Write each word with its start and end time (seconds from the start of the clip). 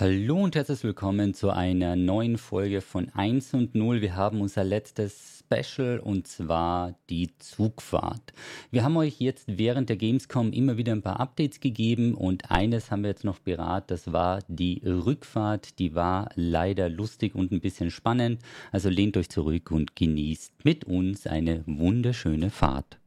Hallo 0.00 0.44
und 0.44 0.56
herzlich 0.56 0.82
willkommen 0.82 1.34
zu 1.34 1.50
einer 1.50 1.94
neuen 1.94 2.38
Folge 2.38 2.80
von 2.80 3.10
1 3.10 3.52
und 3.52 3.74
0. 3.74 4.00
Wir 4.00 4.16
haben 4.16 4.40
unser 4.40 4.64
letztes 4.64 5.44
Special 5.44 5.98
und 5.98 6.26
zwar 6.26 6.94
die 7.10 7.28
Zugfahrt. 7.38 8.32
Wir 8.70 8.82
haben 8.82 8.96
euch 8.96 9.20
jetzt 9.20 9.44
während 9.58 9.90
der 9.90 9.98
Gamescom 9.98 10.54
immer 10.54 10.78
wieder 10.78 10.92
ein 10.92 11.02
paar 11.02 11.20
Updates 11.20 11.60
gegeben 11.60 12.14
und 12.14 12.50
eines 12.50 12.90
haben 12.90 13.02
wir 13.02 13.10
jetzt 13.10 13.24
noch 13.24 13.40
beraten, 13.40 13.88
das 13.88 14.10
war 14.10 14.38
die 14.48 14.80
Rückfahrt. 14.86 15.78
Die 15.78 15.94
war 15.94 16.30
leider 16.34 16.88
lustig 16.88 17.34
und 17.34 17.52
ein 17.52 17.60
bisschen 17.60 17.90
spannend. 17.90 18.40
Also 18.72 18.88
lehnt 18.88 19.18
euch 19.18 19.28
zurück 19.28 19.70
und 19.70 19.96
genießt 19.96 20.64
mit 20.64 20.84
uns 20.84 21.26
eine 21.26 21.62
wunderschöne 21.66 22.48
Fahrt. 22.48 22.98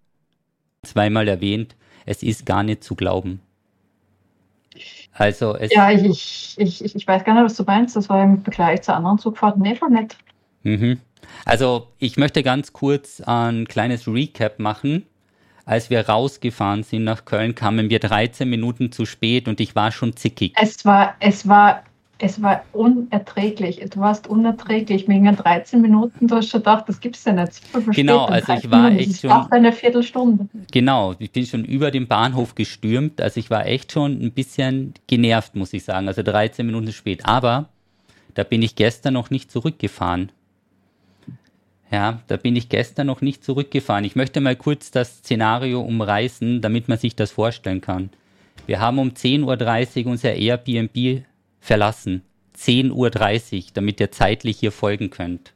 Zweimal 0.84 1.28
erwähnt, 1.28 1.76
es 2.06 2.22
ist 2.22 2.46
gar 2.46 2.62
nicht 2.62 2.84
zu 2.84 2.94
glauben, 2.94 3.40
also 5.14 5.58
ja, 5.58 5.92
ich, 5.92 6.56
ich, 6.58 6.84
ich, 6.84 6.96
ich 6.96 7.08
weiß 7.08 7.24
gar 7.24 7.34
nicht, 7.34 7.44
was 7.44 7.56
du 7.56 7.64
meinst. 7.64 7.96
Das 7.96 8.10
war 8.10 8.24
im 8.24 8.42
Vergleich 8.44 8.82
zu 8.82 8.94
anderen 8.94 9.18
Zugfahrten 9.18 9.64
eh 9.66 9.76
schon 9.76 9.94
nett. 9.94 10.18
Mhm. 10.64 11.00
Also 11.46 11.88
ich 12.00 12.18
möchte 12.18 12.44
ganz 12.44 12.74
kurz 12.74 13.22
ein 13.22 13.68
kleines 13.68 14.08
Recap 14.08 14.60
machen. 14.60 15.06
Als 15.66 15.90
wir 15.90 16.08
rausgefahren 16.10 16.84
sind 16.84 17.06
nach 17.06 17.24
Köln, 17.24 17.56
kamen 17.56 17.90
wir 17.90 18.00
13 18.00 18.50
Minuten 18.50 18.92
zu 18.92 19.06
spät 19.06 19.48
und 19.48 19.62
ich 19.62 19.76
war 19.76 19.92
schon 19.92 20.16
zickig. 20.16 20.54
Es 20.60 20.84
war, 20.84 21.16
es 21.22 21.48
war 21.48 21.84
es 22.24 22.42
war 22.42 22.64
unerträglich. 22.72 23.82
Du 23.90 24.00
warst 24.00 24.28
unerträglich. 24.28 25.10
Wegen 25.10 25.26
13 25.36 25.82
Minuten, 25.82 26.28
du 26.28 26.38
hast 26.38 26.50
schon 26.50 26.62
gedacht, 26.62 26.86
das 26.88 27.02
gibt 27.02 27.18
es 27.18 27.26
ja 27.26 27.34
nicht. 27.34 27.62
Genau, 27.94 28.26
also 28.26 28.54
ich 28.54 28.72
war 28.72 28.90
Minuten. 28.90 29.10
echt 29.12 29.22
schon. 29.22 29.32
Auch 29.32 29.52
eine 29.52 29.74
Viertelstunde. 29.74 30.48
Genau, 30.72 31.16
ich 31.20 31.32
bin 31.32 31.46
schon 31.46 31.66
über 31.66 31.92
den 31.92 32.08
Bahnhof 32.08 32.56
gestürmt. 32.56 33.20
Also 33.20 33.42
ich 33.42 33.50
war 33.50 33.66
echt 33.66 33.92
schon 33.92 34.22
ein 34.22 34.32
bisschen 34.32 34.94
genervt, 35.08 35.56
muss 35.56 35.74
ich 35.74 35.84
sagen. 35.84 36.08
Also 36.08 36.24
13 36.24 36.66
Minuten 36.66 36.94
spät. 36.94 37.26
Aber 37.26 37.68
da 38.36 38.44
bin 38.44 38.62
ich 38.62 38.76
gestern 38.76 39.16
noch 39.16 39.30
nicht 39.30 39.52
zurückgefahren. 39.52 40.32
Ja, 41.92 42.22
da 42.28 42.38
bin 42.38 42.56
ich 42.56 42.70
gestern 42.70 43.08
noch 43.08 43.20
nicht 43.20 43.44
zurückgefahren. 43.44 44.06
Ich 44.06 44.16
möchte 44.16 44.40
mal 44.40 44.56
kurz 44.56 44.92
das 44.92 45.18
Szenario 45.18 45.82
umreißen, 45.82 46.62
damit 46.62 46.88
man 46.88 46.98
sich 46.98 47.18
das 47.18 47.32
vorstellen 47.32 47.82
kann. 47.82 48.12
Wir 48.66 48.80
haben 48.80 48.98
um 48.98 49.10
10.30 49.10 50.06
Uhr 50.06 50.12
unser 50.12 50.34
Airbnb 50.34 51.26
verlassen. 51.64 52.22
10.30 52.58 52.92
Uhr, 53.56 53.64
damit 53.74 54.00
ihr 54.00 54.12
zeitlich 54.12 54.60
hier 54.60 54.72
folgen 54.72 55.10
könnt. 55.10 55.54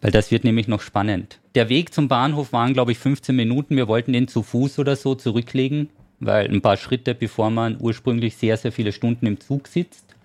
Weil 0.00 0.10
das 0.10 0.30
wird 0.30 0.44
nämlich 0.44 0.68
noch 0.68 0.80
spannend. 0.80 1.38
Der 1.54 1.68
Weg 1.68 1.94
zum 1.94 2.08
Bahnhof 2.08 2.52
waren, 2.52 2.72
glaube 2.72 2.92
ich, 2.92 2.98
15 2.98 3.34
Minuten. 3.36 3.76
Wir 3.76 3.88
wollten 3.88 4.12
den 4.12 4.28
zu 4.28 4.42
Fuß 4.42 4.78
oder 4.78 4.96
so 4.96 5.14
zurücklegen, 5.14 5.90
weil 6.18 6.48
ein 6.48 6.60
paar 6.60 6.76
Schritte, 6.76 7.14
bevor 7.14 7.50
man 7.50 7.76
ursprünglich 7.80 8.36
sehr, 8.36 8.56
sehr 8.56 8.72
viele 8.72 8.92
Stunden 8.92 9.26
im 9.26 9.40
Zug 9.40 9.68
sitzt. 9.68 10.16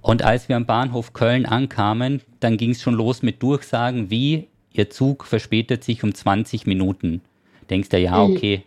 Und 0.00 0.22
als 0.22 0.48
wir 0.48 0.56
am 0.56 0.66
Bahnhof 0.66 1.12
Köln 1.14 1.46
ankamen, 1.46 2.20
dann 2.40 2.56
ging 2.56 2.70
es 2.70 2.82
schon 2.82 2.94
los 2.94 3.22
mit 3.22 3.42
Durchsagen 3.42 4.10
wie, 4.10 4.48
Ihr 4.72 4.90
Zug 4.90 5.24
verspätet 5.24 5.84
sich 5.84 6.02
um 6.02 6.12
20 6.12 6.66
Minuten. 6.66 7.20
Denkst 7.70 7.90
du, 7.90 7.98
ja, 7.98 8.22
okay. 8.22 8.64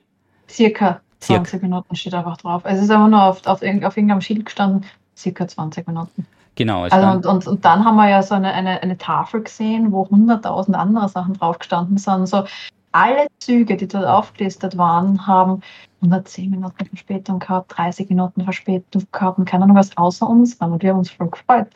Circa. 0.49 1.01
20 1.19 1.61
Minuten 1.61 1.95
steht 1.95 2.13
einfach 2.13 2.37
drauf. 2.37 2.63
Es 2.65 2.81
ist 2.81 2.91
aber 2.91 3.07
nur 3.07 3.23
auf, 3.23 3.45
auf, 3.47 3.61
auf 3.61 3.63
irgendeinem 3.63 4.21
Schild 4.21 4.45
gestanden, 4.45 4.85
circa 5.15 5.47
20 5.47 5.87
Minuten. 5.87 6.25
Genau. 6.55 6.83
Also 6.83 7.07
und, 7.07 7.25
und, 7.25 7.47
und 7.47 7.65
dann 7.65 7.85
haben 7.85 7.95
wir 7.95 8.09
ja 8.09 8.23
so 8.23 8.35
eine, 8.35 8.51
eine, 8.53 8.81
eine 8.81 8.97
Tafel 8.97 9.43
gesehen, 9.43 9.91
wo 9.91 10.03
100.000 10.03 10.73
andere 10.73 11.07
Sachen 11.07 11.35
drauf 11.35 11.59
gestanden 11.59 11.97
sind. 11.97 12.27
So 12.27 12.45
alle 12.91 13.27
Züge, 13.39 13.77
die 13.77 13.87
dort 13.87 14.05
aufgelistet 14.05 14.75
waren, 14.77 15.27
haben 15.27 15.61
110 16.01 16.49
Minuten 16.49 16.85
Verspätung 16.85 17.39
gehabt, 17.39 17.77
30 17.77 18.09
Minuten 18.09 18.43
Verspätung 18.43 19.03
gehabt 19.11 19.37
und 19.37 19.45
keine 19.45 19.65
Ahnung 19.65 19.77
was 19.77 19.95
außer 19.97 20.27
uns 20.27 20.59
waren. 20.59 20.71
Und 20.71 20.81
wir 20.81 20.91
haben 20.91 20.99
uns 20.99 21.11
voll 21.11 21.29
gefreut. 21.29 21.67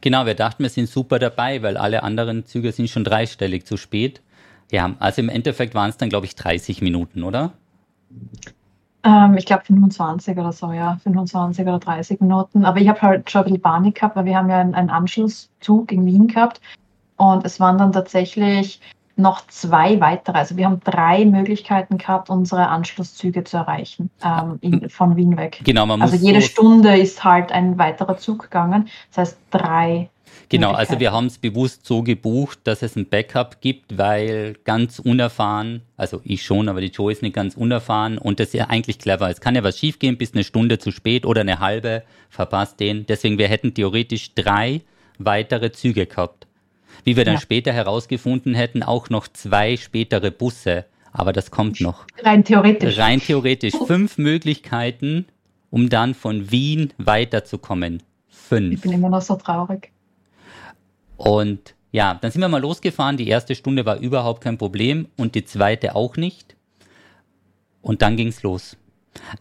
Genau, 0.00 0.24
wir 0.24 0.34
dachten, 0.34 0.62
wir 0.62 0.70
sind 0.70 0.88
super 0.88 1.18
dabei, 1.18 1.62
weil 1.62 1.76
alle 1.76 2.02
anderen 2.02 2.46
Züge 2.46 2.72
sind 2.72 2.88
schon 2.88 3.04
dreistellig 3.04 3.66
zu 3.66 3.76
spät. 3.76 4.22
Ja, 4.70 4.94
also 5.00 5.20
im 5.20 5.28
Endeffekt 5.28 5.74
waren 5.74 5.90
es 5.90 5.96
dann, 5.96 6.08
glaube 6.08 6.26
ich, 6.26 6.34
30 6.36 6.80
Minuten, 6.80 7.24
oder? 7.24 7.52
Ähm, 9.02 9.36
ich 9.36 9.46
glaube 9.46 9.64
25 9.64 10.36
oder 10.36 10.52
so, 10.52 10.72
ja, 10.72 10.98
25 11.02 11.66
oder 11.66 11.78
30 11.78 12.20
Minuten. 12.20 12.64
Aber 12.64 12.78
ich 12.80 12.88
habe 12.88 13.00
halt 13.00 13.30
schon 13.30 13.42
ein 13.42 13.44
bisschen 13.44 13.62
Panik 13.62 13.94
gehabt, 13.96 14.16
weil 14.16 14.24
wir 14.26 14.36
haben 14.36 14.50
ja 14.50 14.58
einen, 14.58 14.74
einen 14.74 14.90
Anschlusszug 14.90 15.90
in 15.92 16.04
Wien 16.06 16.28
gehabt 16.28 16.60
und 17.16 17.44
es 17.44 17.60
waren 17.60 17.78
dann 17.78 17.92
tatsächlich 17.92 18.80
noch 19.16 19.46
zwei 19.46 20.00
weitere. 20.00 20.38
Also 20.38 20.56
wir 20.56 20.66
haben 20.66 20.80
drei 20.80 21.24
Möglichkeiten 21.24 21.98
gehabt, 21.98 22.30
unsere 22.30 22.68
Anschlusszüge 22.68 23.44
zu 23.44 23.58
erreichen 23.58 24.10
ähm, 24.24 24.58
in, 24.60 24.88
von 24.88 25.16
Wien 25.16 25.36
weg. 25.36 25.60
Genau, 25.64 25.86
man 25.86 26.00
also 26.00 26.14
muss 26.14 26.22
jede 26.22 26.42
Stunde 26.42 26.98
ist 26.98 27.22
halt 27.22 27.52
ein 27.52 27.78
weiterer 27.78 28.16
Zug 28.16 28.44
gegangen. 28.44 28.88
Das 29.10 29.18
heißt 29.18 29.38
drei 29.50 30.08
Genau, 30.50 30.72
also 30.72 30.98
wir 30.98 31.12
haben 31.12 31.26
es 31.26 31.38
bewusst 31.38 31.86
so 31.86 32.02
gebucht, 32.02 32.58
dass 32.64 32.82
es 32.82 32.96
ein 32.96 33.08
Backup 33.08 33.60
gibt, 33.60 33.96
weil 33.96 34.56
ganz 34.64 34.98
unerfahren, 34.98 35.82
also 35.96 36.20
ich 36.24 36.42
schon, 36.42 36.68
aber 36.68 36.80
die 36.80 36.88
Joe 36.88 37.12
ist 37.12 37.22
nicht 37.22 37.34
ganz 37.36 37.54
unerfahren 37.54 38.18
und 38.18 38.40
das 38.40 38.48
ist 38.48 38.54
ja 38.54 38.64
eigentlich 38.68 38.98
clever. 38.98 39.30
Es 39.30 39.40
kann 39.40 39.54
ja 39.54 39.62
was 39.62 39.78
schiefgehen, 39.78 40.18
bis 40.18 40.34
eine 40.34 40.42
Stunde 40.42 40.78
zu 40.78 40.90
spät 40.90 41.24
oder 41.24 41.42
eine 41.42 41.60
halbe, 41.60 42.02
verpasst 42.28 42.80
den. 42.80 43.06
Deswegen, 43.06 43.38
wir 43.38 43.46
hätten 43.46 43.74
theoretisch 43.74 44.34
drei 44.34 44.80
weitere 45.18 45.70
Züge 45.70 46.06
gehabt. 46.06 46.48
Wie 47.04 47.16
wir 47.16 47.24
dann 47.24 47.34
ja. 47.34 47.40
später 47.40 47.72
herausgefunden 47.72 48.54
hätten, 48.54 48.82
auch 48.82 49.08
noch 49.08 49.28
zwei 49.28 49.76
spätere 49.76 50.32
Busse. 50.32 50.84
Aber 51.12 51.32
das 51.32 51.52
kommt 51.52 51.80
noch. 51.80 52.06
Rein 52.24 52.44
theoretisch. 52.44 52.98
Rein 52.98 53.20
theoretisch. 53.20 53.74
Fünf 53.86 54.18
Möglichkeiten, 54.18 55.26
um 55.70 55.88
dann 55.88 56.14
von 56.14 56.50
Wien 56.50 56.92
weiterzukommen. 56.98 58.02
Fünf. 58.28 58.74
Ich 58.74 58.80
bin 58.80 58.92
immer 58.92 59.10
noch 59.10 59.22
so 59.22 59.36
traurig. 59.36 59.92
Und 61.20 61.74
ja, 61.92 62.14
dann 62.14 62.30
sind 62.30 62.40
wir 62.40 62.48
mal 62.48 62.62
losgefahren. 62.62 63.18
Die 63.18 63.28
erste 63.28 63.54
Stunde 63.54 63.84
war 63.84 63.98
überhaupt 63.98 64.42
kein 64.42 64.56
Problem 64.56 65.06
und 65.18 65.34
die 65.34 65.44
zweite 65.44 65.94
auch 65.94 66.16
nicht. 66.16 66.56
Und 67.82 68.00
dann 68.00 68.16
ging's 68.16 68.42
los. 68.42 68.78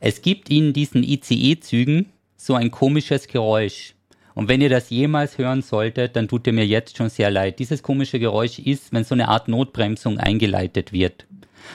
Es 0.01 0.21
gibt 0.21 0.49
in 0.49 0.73
diesen 0.73 1.03
ICE-Zügen 1.03 2.07
so 2.35 2.55
ein 2.55 2.69
komisches 2.69 3.27
Geräusch. 3.27 3.95
Und 4.35 4.49
wenn 4.49 4.59
ihr 4.59 4.67
das 4.67 4.89
jemals 4.89 5.37
hören 5.37 5.61
solltet, 5.61 6.17
dann 6.17 6.27
tut 6.27 6.47
ihr 6.47 6.53
mir 6.53 6.67
jetzt 6.67 6.97
schon 6.97 7.07
sehr 7.07 7.31
leid. 7.31 7.59
Dieses 7.59 7.81
komische 7.81 8.19
Geräusch 8.19 8.59
ist, 8.59 8.91
wenn 8.91 9.05
so 9.05 9.15
eine 9.15 9.29
Art 9.29 9.47
Notbremsung 9.47 10.17
eingeleitet 10.17 10.91
wird 10.91 11.27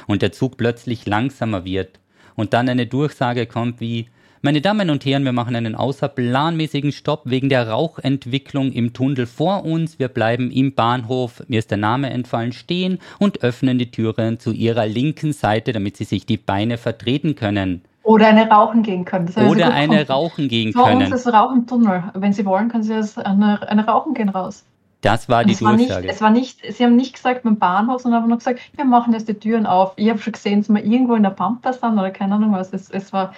und 0.07 0.21
der 0.21 0.33
Zug 0.33 0.59
plötzlich 0.59 1.07
langsamer 1.07 1.65
wird 1.65 1.99
und 2.35 2.53
dann 2.53 2.69
eine 2.69 2.87
Durchsage 2.87 3.47
kommt 3.47 3.81
wie 3.81 4.09
meine 4.45 4.61
Damen 4.61 4.91
und 4.91 5.07
Herren, 5.07 5.25
wir 5.25 5.33
machen 5.33 5.57
einen 5.57 5.75
außerplanmäßigen 5.75 6.93
Stopp 6.93 7.23
wegen 7.25 7.49
der 7.49 7.71
Rauchentwicklung 7.71 8.73
im 8.73 8.93
Tunnel 8.93 9.25
vor 9.27 9.65
uns. 9.65 9.99
Wir 9.99 10.09
bleiben 10.09 10.51
im 10.51 10.75
Bahnhof, 10.75 11.43
mir 11.49 11.59
ist 11.59 11.71
der 11.71 11.79
Name 11.79 12.11
entfallen, 12.11 12.53
stehen 12.53 12.99
und 13.19 13.43
öffnen 13.43 13.79
die 13.79 13.91
Türen 13.91 14.39
zu 14.39 14.53
Ihrer 14.53 14.87
linken 14.87 15.33
Seite, 15.33 15.73
damit 15.73 15.97
Sie 15.97 16.05
sich 16.05 16.27
die 16.27 16.37
Beine 16.37 16.77
vertreten 16.77 17.37
können. 17.37 17.83
Oder 18.03 18.27
eine 18.27 18.47
rauchen 18.47 18.83
gehen 18.83 19.07
können. 19.07 19.33
Oder 19.49 19.73
eine 19.73 20.05
kommen. 20.05 20.07
rauchen 20.09 20.49
gehen 20.49 20.75
Vor 20.75 20.89
können. 20.89 21.07
Vor 21.07 21.13
uns 21.13 21.27
ist 21.27 21.33
Rauchentunnel. 21.33 22.05
Wenn 22.13 22.35
Sie 22.35 22.45
wollen, 22.45 22.69
können 22.69 22.83
Sie 22.83 22.95
eine, 23.25 23.67
eine 23.67 23.87
rauchen 23.87 24.13
gehen 24.13 24.29
raus. 24.29 24.67
Das 25.01 25.31
war 25.31 25.45
die 25.45 25.57
Durchsage. 25.57 25.89
War 25.89 26.01
nicht, 26.01 26.11
es 26.11 26.21
war 26.21 26.31
nicht, 26.31 26.75
Sie 26.77 26.85
haben 26.85 26.97
nicht 26.97 27.15
gesagt 27.15 27.45
beim 27.45 27.59
Bahnhof, 27.59 28.03
sondern 28.03 28.21
haben 28.21 28.29
nur 28.29 28.39
gesagt, 28.39 28.61
wir 28.77 28.85
machen 28.85 29.15
jetzt 29.15 29.27
die 29.27 29.35
Türen 29.35 29.65
auf. 29.65 29.95
Ich 29.97 30.11
habe 30.11 30.19
schon 30.19 30.35
gesehen, 30.35 30.61
dass 30.61 30.69
wir 30.69 30.85
irgendwo 30.85 31.15
in 31.15 31.23
der 31.23 31.31
Pampa 31.31 31.73
sind 31.73 31.95
oder 31.95 32.11
keine 32.11 32.35
Ahnung 32.35 32.53
was. 32.53 32.75
Es, 32.75 32.91
es 32.91 33.11
war 33.15 33.33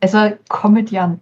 also 0.00 0.32
Komödiant. 0.48 1.20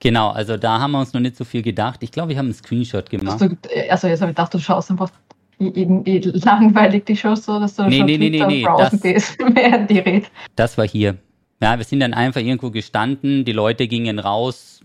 Genau, 0.00 0.30
also 0.30 0.56
da 0.56 0.80
haben 0.80 0.92
wir 0.92 1.00
uns 1.00 1.12
noch 1.12 1.20
nicht 1.20 1.36
so 1.36 1.44
viel 1.44 1.62
gedacht. 1.62 2.02
Ich 2.02 2.10
glaube, 2.10 2.30
wir 2.30 2.38
haben 2.38 2.46
einen 2.46 2.54
Screenshot 2.54 3.08
gemacht. 3.10 3.40
Du, 3.40 3.56
also 3.90 4.08
jetzt 4.08 4.20
habe 4.20 4.30
ich 4.30 4.36
gedacht, 4.36 4.54
du 4.54 4.58
schaust 4.58 4.90
einfach 4.90 5.10
irgendwie 5.58 6.18
langweilig 6.44 7.06
die 7.06 7.16
Show 7.16 7.34
so, 7.34 7.58
dass 7.58 7.76
du 7.76 7.84
nee, 7.84 7.98
schon 7.98 8.06
nee, 8.06 8.18
nee, 8.18 8.30
nee, 8.30 8.46
nee, 8.46 8.66
das, 8.76 9.00
gehst, 9.00 9.38
während 9.54 9.90
die 9.90 9.98
redet. 9.98 10.30
Das 10.54 10.76
war 10.76 10.86
hier. 10.86 11.16
Ja, 11.62 11.78
wir 11.78 11.84
sind 11.84 12.00
dann 12.00 12.12
einfach 12.12 12.40
irgendwo 12.40 12.70
gestanden, 12.70 13.44
die 13.44 13.52
Leute 13.52 13.88
gingen 13.88 14.18
raus. 14.18 14.80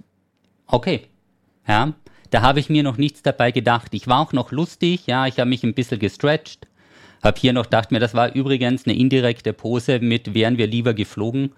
Okay. 0.68 1.01
Ja, 1.68 1.94
da 2.30 2.42
habe 2.42 2.60
ich 2.62 2.69
mir 2.69 2.83
noch 2.83 2.98
nichts 2.98 3.21
dabei 3.21 3.51
gedacht. 3.51 3.94
Ich 3.94 4.07
war 4.07 4.19
auch 4.19 4.31
noch 4.31 4.51
lustig, 4.51 5.07
ja, 5.07 5.27
ich 5.27 5.39
habe 5.39 5.50
mich 5.50 5.63
ein 5.63 5.74
bisschen 5.74 6.00
gestretched. 6.00 6.68
Hab 7.21 7.38
hier 7.38 7.54
noch 7.54 7.65
gedacht 7.65 7.92
mir, 7.92 8.00
das 8.00 8.15
war 8.15 8.33
übrigens 8.33 8.86
eine 8.86 8.95
indirekte 8.95 9.54
Pose 9.54 10.00
mit 10.00 10.33
wären 10.33 10.57
wir 10.57 10.68
lieber 10.68 10.94
geflogen. 10.94 11.51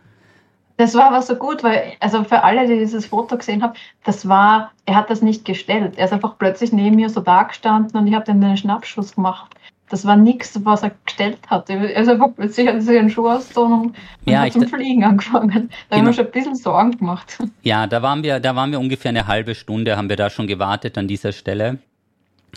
Das 0.78 0.96
war 0.96 1.06
aber 1.08 1.22
so 1.22 1.36
gut, 1.36 1.64
weil, 1.64 1.94
also 2.00 2.24
für 2.24 2.44
alle, 2.44 2.68
die 2.68 2.80
dieses 2.80 3.06
Foto 3.06 3.38
gesehen 3.38 3.62
haben, 3.62 3.74
das 4.04 4.28
war, 4.28 4.72
er 4.86 4.96
hat 4.96 5.10
das 5.10 5.22
nicht 5.22 5.46
gestellt. 5.46 5.94
Er 5.98 6.06
ist 6.06 6.14
einfach 6.14 6.38
plötzlich 6.40 6.74
neben 6.74 6.96
mir 6.96 7.10
so 7.10 7.22
da 7.22 7.44
gestanden 7.44 8.00
und 8.00 8.08
ich 8.08 8.16
habe 8.16 8.26
dann 8.26 8.44
einen 8.44 8.58
Schnappschuss 8.58 9.16
gemacht. 9.16 9.54
Das 9.90 10.06
war 10.06 10.16
nichts, 10.16 10.60
was 10.66 10.82
er 10.82 10.92
gestellt 11.06 11.38
hat. 11.48 11.70
Er 11.70 11.96
ist 11.96 12.10
einfach 12.10 12.30
plötzlich 12.36 12.68
hat 12.68 12.82
sich 12.82 12.98
einen 12.98 13.12
Schuh 13.12 13.30
ausgezogen 13.30 13.82
und, 13.82 13.96
ja, 14.26 14.42
hat 14.42 14.54
zum 14.54 14.68
Fliegen 14.68 15.04
angefangen. 15.04 15.70
Da 15.90 15.98
genau. 15.98 16.00
haben 16.00 16.06
wir 16.08 16.14
schon 16.14 16.26
ein 16.26 16.32
bisschen 16.32 16.56
Sorgen 16.56 16.98
gemacht. 16.98 17.38
Ja, 17.62 17.86
da 17.86 18.02
waren 18.02 18.24
wir, 18.24 18.40
da 18.40 18.56
waren 18.56 18.72
wir 18.72 18.80
ungefähr 18.80 19.10
eine 19.10 19.28
halbe 19.28 19.54
Stunde, 19.54 19.96
haben 19.96 20.10
wir 20.10 20.16
da 20.16 20.30
schon 20.30 20.48
gewartet 20.48 20.98
an 20.98 21.08
dieser 21.08 21.32
Stelle. 21.32 21.78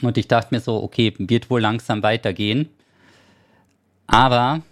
Und 0.02 0.16
ich 0.16 0.28
dachte 0.28 0.54
mir 0.54 0.60
so, 0.60 0.82
okay, 0.82 1.12
wird 1.18 1.50
wohl 1.50 1.60
langsam 1.60 2.02
weitergehen. 2.02 2.70
Aber 4.06 4.62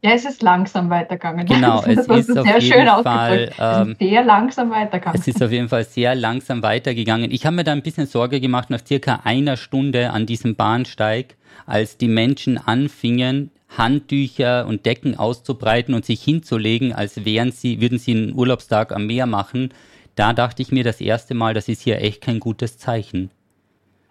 Ja, 0.00 0.12
es 0.12 0.24
ist 0.24 0.42
langsam 0.42 0.90
weitergegangen. 0.90 1.46
Genau, 1.46 1.82
es 1.82 2.06
das 2.06 2.28
ist 2.28 2.38
auf 2.38 2.46
jeden 2.60 3.02
Fall 3.02 3.50
ähm, 3.58 3.96
sehr 3.98 4.24
langsam 4.24 4.70
weitergegangen. 4.70 5.20
Es 5.20 5.26
ist 5.26 5.42
auf 5.42 5.50
jeden 5.50 5.68
Fall 5.68 5.84
sehr 5.84 6.14
langsam 6.14 6.62
weitergegangen. 6.62 7.30
Ich 7.32 7.44
habe 7.44 7.56
mir 7.56 7.64
da 7.64 7.72
ein 7.72 7.82
bisschen 7.82 8.06
Sorge 8.06 8.40
gemacht 8.40 8.70
nach 8.70 8.84
circa 8.86 9.20
einer 9.24 9.56
Stunde 9.56 10.10
an 10.10 10.26
diesem 10.26 10.54
Bahnsteig, 10.54 11.36
als 11.66 11.96
die 11.96 12.08
Menschen 12.08 12.58
anfingen, 12.58 13.50
Handtücher 13.76 14.66
und 14.66 14.86
Decken 14.86 15.18
auszubreiten 15.18 15.94
und 15.94 16.04
sich 16.04 16.22
hinzulegen, 16.22 16.92
als 16.92 17.24
wären 17.24 17.50
sie, 17.50 17.80
würden 17.80 17.98
sie 17.98 18.12
einen 18.12 18.34
Urlaubstag 18.34 18.92
am 18.92 19.06
Meer 19.06 19.26
machen. 19.26 19.70
Da 20.14 20.32
dachte 20.32 20.62
ich 20.62 20.70
mir 20.70 20.84
das 20.84 21.00
erste 21.00 21.34
Mal, 21.34 21.54
das 21.54 21.68
ist 21.68 21.82
hier 21.82 22.00
echt 22.00 22.22
kein 22.22 22.40
gutes 22.40 22.78
Zeichen. 22.78 23.30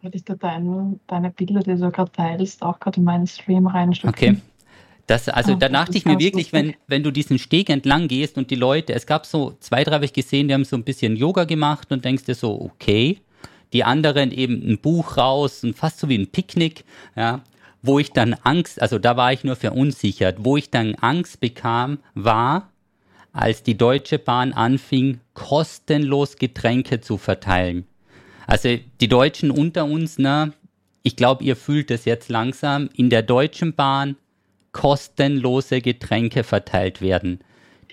Hätte 0.02 0.18
ich 0.18 0.26
da 0.26 0.36
deine, 0.36 1.00
deine 1.08 1.32
Bilder, 1.32 1.62
die 1.62 1.76
du 1.76 1.92
gerade 1.92 2.12
teilst, 2.12 2.62
auch 2.62 2.80
gerade 2.80 2.98
in 2.98 3.06
meinen 3.06 3.26
Stream 3.26 3.68
reinstücken. 3.68 4.10
Okay. 4.10 4.38
Das, 5.08 5.30
also 5.30 5.56
da 5.56 5.70
dachte 5.70 5.98
ich 5.98 6.04
mir 6.04 6.20
wirklich, 6.20 6.52
wenn, 6.52 6.76
wenn 6.88 7.02
du 7.02 7.12
diesen 7.12 7.40
Steg 7.40 7.70
entlang 7.70 8.10
gehst 8.10 8.38
und 8.38 8.52
die 8.52 8.56
Leute, 8.56 8.94
es 8.94 9.06
gab 9.06 9.26
so 9.26 9.56
zwei, 9.62 9.86
drei 9.86 9.94
habe 9.94 10.06
ich 10.06 10.12
gesehen, 10.12 10.50
die 10.50 10.54
haben 10.54 10.66
so 10.66 10.76
ein 10.76 10.84
bisschen 10.84 11.16
Yoga 11.16 11.46
gemacht 11.46 11.94
und 11.94 12.04
denkst 12.04 12.26
dir 12.26 12.36
so, 12.36 12.60
okay. 12.62 13.20
Die 13.74 13.86
anderen 13.86 14.32
eben 14.32 14.62
ein 14.70 14.78
Buch 14.80 15.18
raus 15.18 15.64
und 15.64 15.78
fast 15.78 16.00
so 16.00 16.10
wie 16.10 16.18
ein 16.18 16.28
Picknick, 16.28 16.84
ja. 17.16 17.42
Wo 17.82 18.00
ich 18.00 18.12
dann 18.12 18.34
Angst, 18.44 18.82
also 18.82 19.00
da 19.00 19.16
war 19.16 19.32
ich 19.32 19.46
nur 19.46 19.56
verunsichert, 19.56 20.38
wo 20.40 20.58
ich 20.58 20.72
dann 20.72 20.96
Angst 20.96 21.40
bekam, 21.40 22.00
war, 22.14 22.70
als 23.32 23.64
die 23.64 23.78
Deutsche 23.78 24.20
Bahn 24.20 24.52
anfing, 24.52 25.22
kostenlos 25.34 26.36
Getränke 26.36 27.00
zu 27.00 27.18
verteilen. 27.18 27.86
Also 28.46 28.78
die 29.00 29.08
Deutschen 29.08 29.52
unter 29.52 29.86
uns, 29.86 30.18
ne, 30.18 30.52
ich 31.04 31.16
glaube, 31.16 31.46
ihr 31.46 31.56
fühlt 31.56 31.92
es 31.92 32.04
jetzt 32.04 32.28
langsam, 32.28 32.90
in 32.94 33.10
der 33.10 33.22
Deutschen 33.22 33.74
Bahn 33.74 34.18
kostenlose 34.78 35.82
Getränke 35.82 36.44
verteilt 36.44 37.02
werden. 37.02 37.40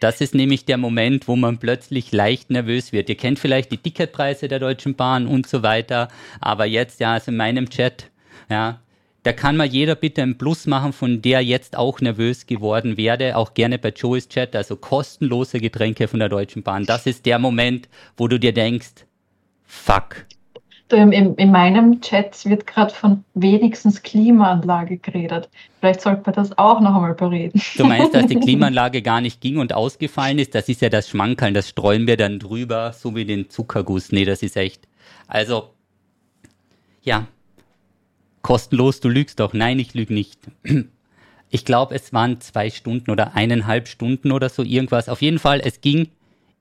Das 0.00 0.20
ist 0.20 0.34
nämlich 0.34 0.66
der 0.66 0.76
Moment, 0.76 1.28
wo 1.28 1.34
man 1.34 1.56
plötzlich 1.56 2.12
leicht 2.12 2.50
nervös 2.50 2.92
wird. 2.92 3.08
Ihr 3.08 3.16
kennt 3.16 3.38
vielleicht 3.38 3.72
die 3.72 3.78
Ticketpreise 3.78 4.48
der 4.48 4.58
Deutschen 4.58 4.94
Bahn 4.94 5.26
und 5.26 5.46
so 5.46 5.62
weiter, 5.62 6.08
aber 6.42 6.66
jetzt, 6.66 7.00
ja, 7.00 7.14
also 7.14 7.30
in 7.30 7.38
meinem 7.38 7.70
Chat, 7.70 8.10
ja, 8.50 8.82
da 9.22 9.32
kann 9.32 9.56
mal 9.56 9.66
jeder 9.66 9.94
bitte 9.94 10.20
einen 10.20 10.36
Plus 10.36 10.66
machen, 10.66 10.92
von 10.92 11.22
der 11.22 11.40
jetzt 11.40 11.74
auch 11.74 12.02
nervös 12.02 12.44
geworden 12.44 12.98
werde, 12.98 13.34
auch 13.38 13.54
gerne 13.54 13.78
bei 13.78 13.88
Joey's 13.88 14.28
Chat, 14.28 14.54
also 14.54 14.76
kostenlose 14.76 15.60
Getränke 15.60 16.06
von 16.06 16.20
der 16.20 16.28
Deutschen 16.28 16.62
Bahn. 16.62 16.84
Das 16.84 17.06
ist 17.06 17.24
der 17.24 17.38
Moment, 17.38 17.88
wo 18.18 18.28
du 18.28 18.38
dir 18.38 18.52
denkst, 18.52 19.06
fuck, 19.64 20.26
in, 20.96 21.34
in 21.34 21.50
meinem 21.50 22.00
Chat 22.00 22.44
wird 22.46 22.66
gerade 22.66 22.94
von 22.94 23.24
wenigstens 23.34 24.02
Klimaanlage 24.02 24.98
geredet. 24.98 25.48
Vielleicht 25.80 26.00
sollte 26.00 26.22
man 26.24 26.34
das 26.34 26.56
auch 26.58 26.80
noch 26.80 26.94
einmal 26.94 27.14
bereden. 27.14 27.60
Du 27.76 27.84
meinst, 27.84 28.14
dass 28.14 28.26
die 28.26 28.34
Klimaanlage 28.40 29.02
gar 29.02 29.20
nicht 29.20 29.40
ging 29.40 29.58
und 29.58 29.72
ausgefallen 29.72 30.38
ist? 30.38 30.54
Das 30.54 30.68
ist 30.68 30.80
ja 30.80 30.88
das 30.88 31.08
Schmankeln, 31.08 31.54
das 31.54 31.68
streuen 31.68 32.06
wir 32.06 32.16
dann 32.16 32.38
drüber, 32.38 32.92
so 32.92 33.14
wie 33.14 33.24
den 33.24 33.50
Zuckerguss. 33.50 34.12
Nee, 34.12 34.24
das 34.24 34.42
ist 34.42 34.56
echt. 34.56 34.88
Also, 35.26 35.70
ja, 37.02 37.26
kostenlos, 38.42 39.00
du 39.00 39.08
lügst 39.08 39.40
doch. 39.40 39.52
Nein, 39.52 39.78
ich 39.78 39.94
lüge 39.94 40.14
nicht. 40.14 40.40
Ich 41.50 41.64
glaube, 41.64 41.94
es 41.94 42.12
waren 42.12 42.40
zwei 42.40 42.70
Stunden 42.70 43.10
oder 43.10 43.34
eineinhalb 43.34 43.88
Stunden 43.88 44.32
oder 44.32 44.48
so 44.48 44.62
irgendwas. 44.62 45.08
Auf 45.08 45.22
jeden 45.22 45.38
Fall, 45.38 45.60
es 45.64 45.80
ging 45.80 46.08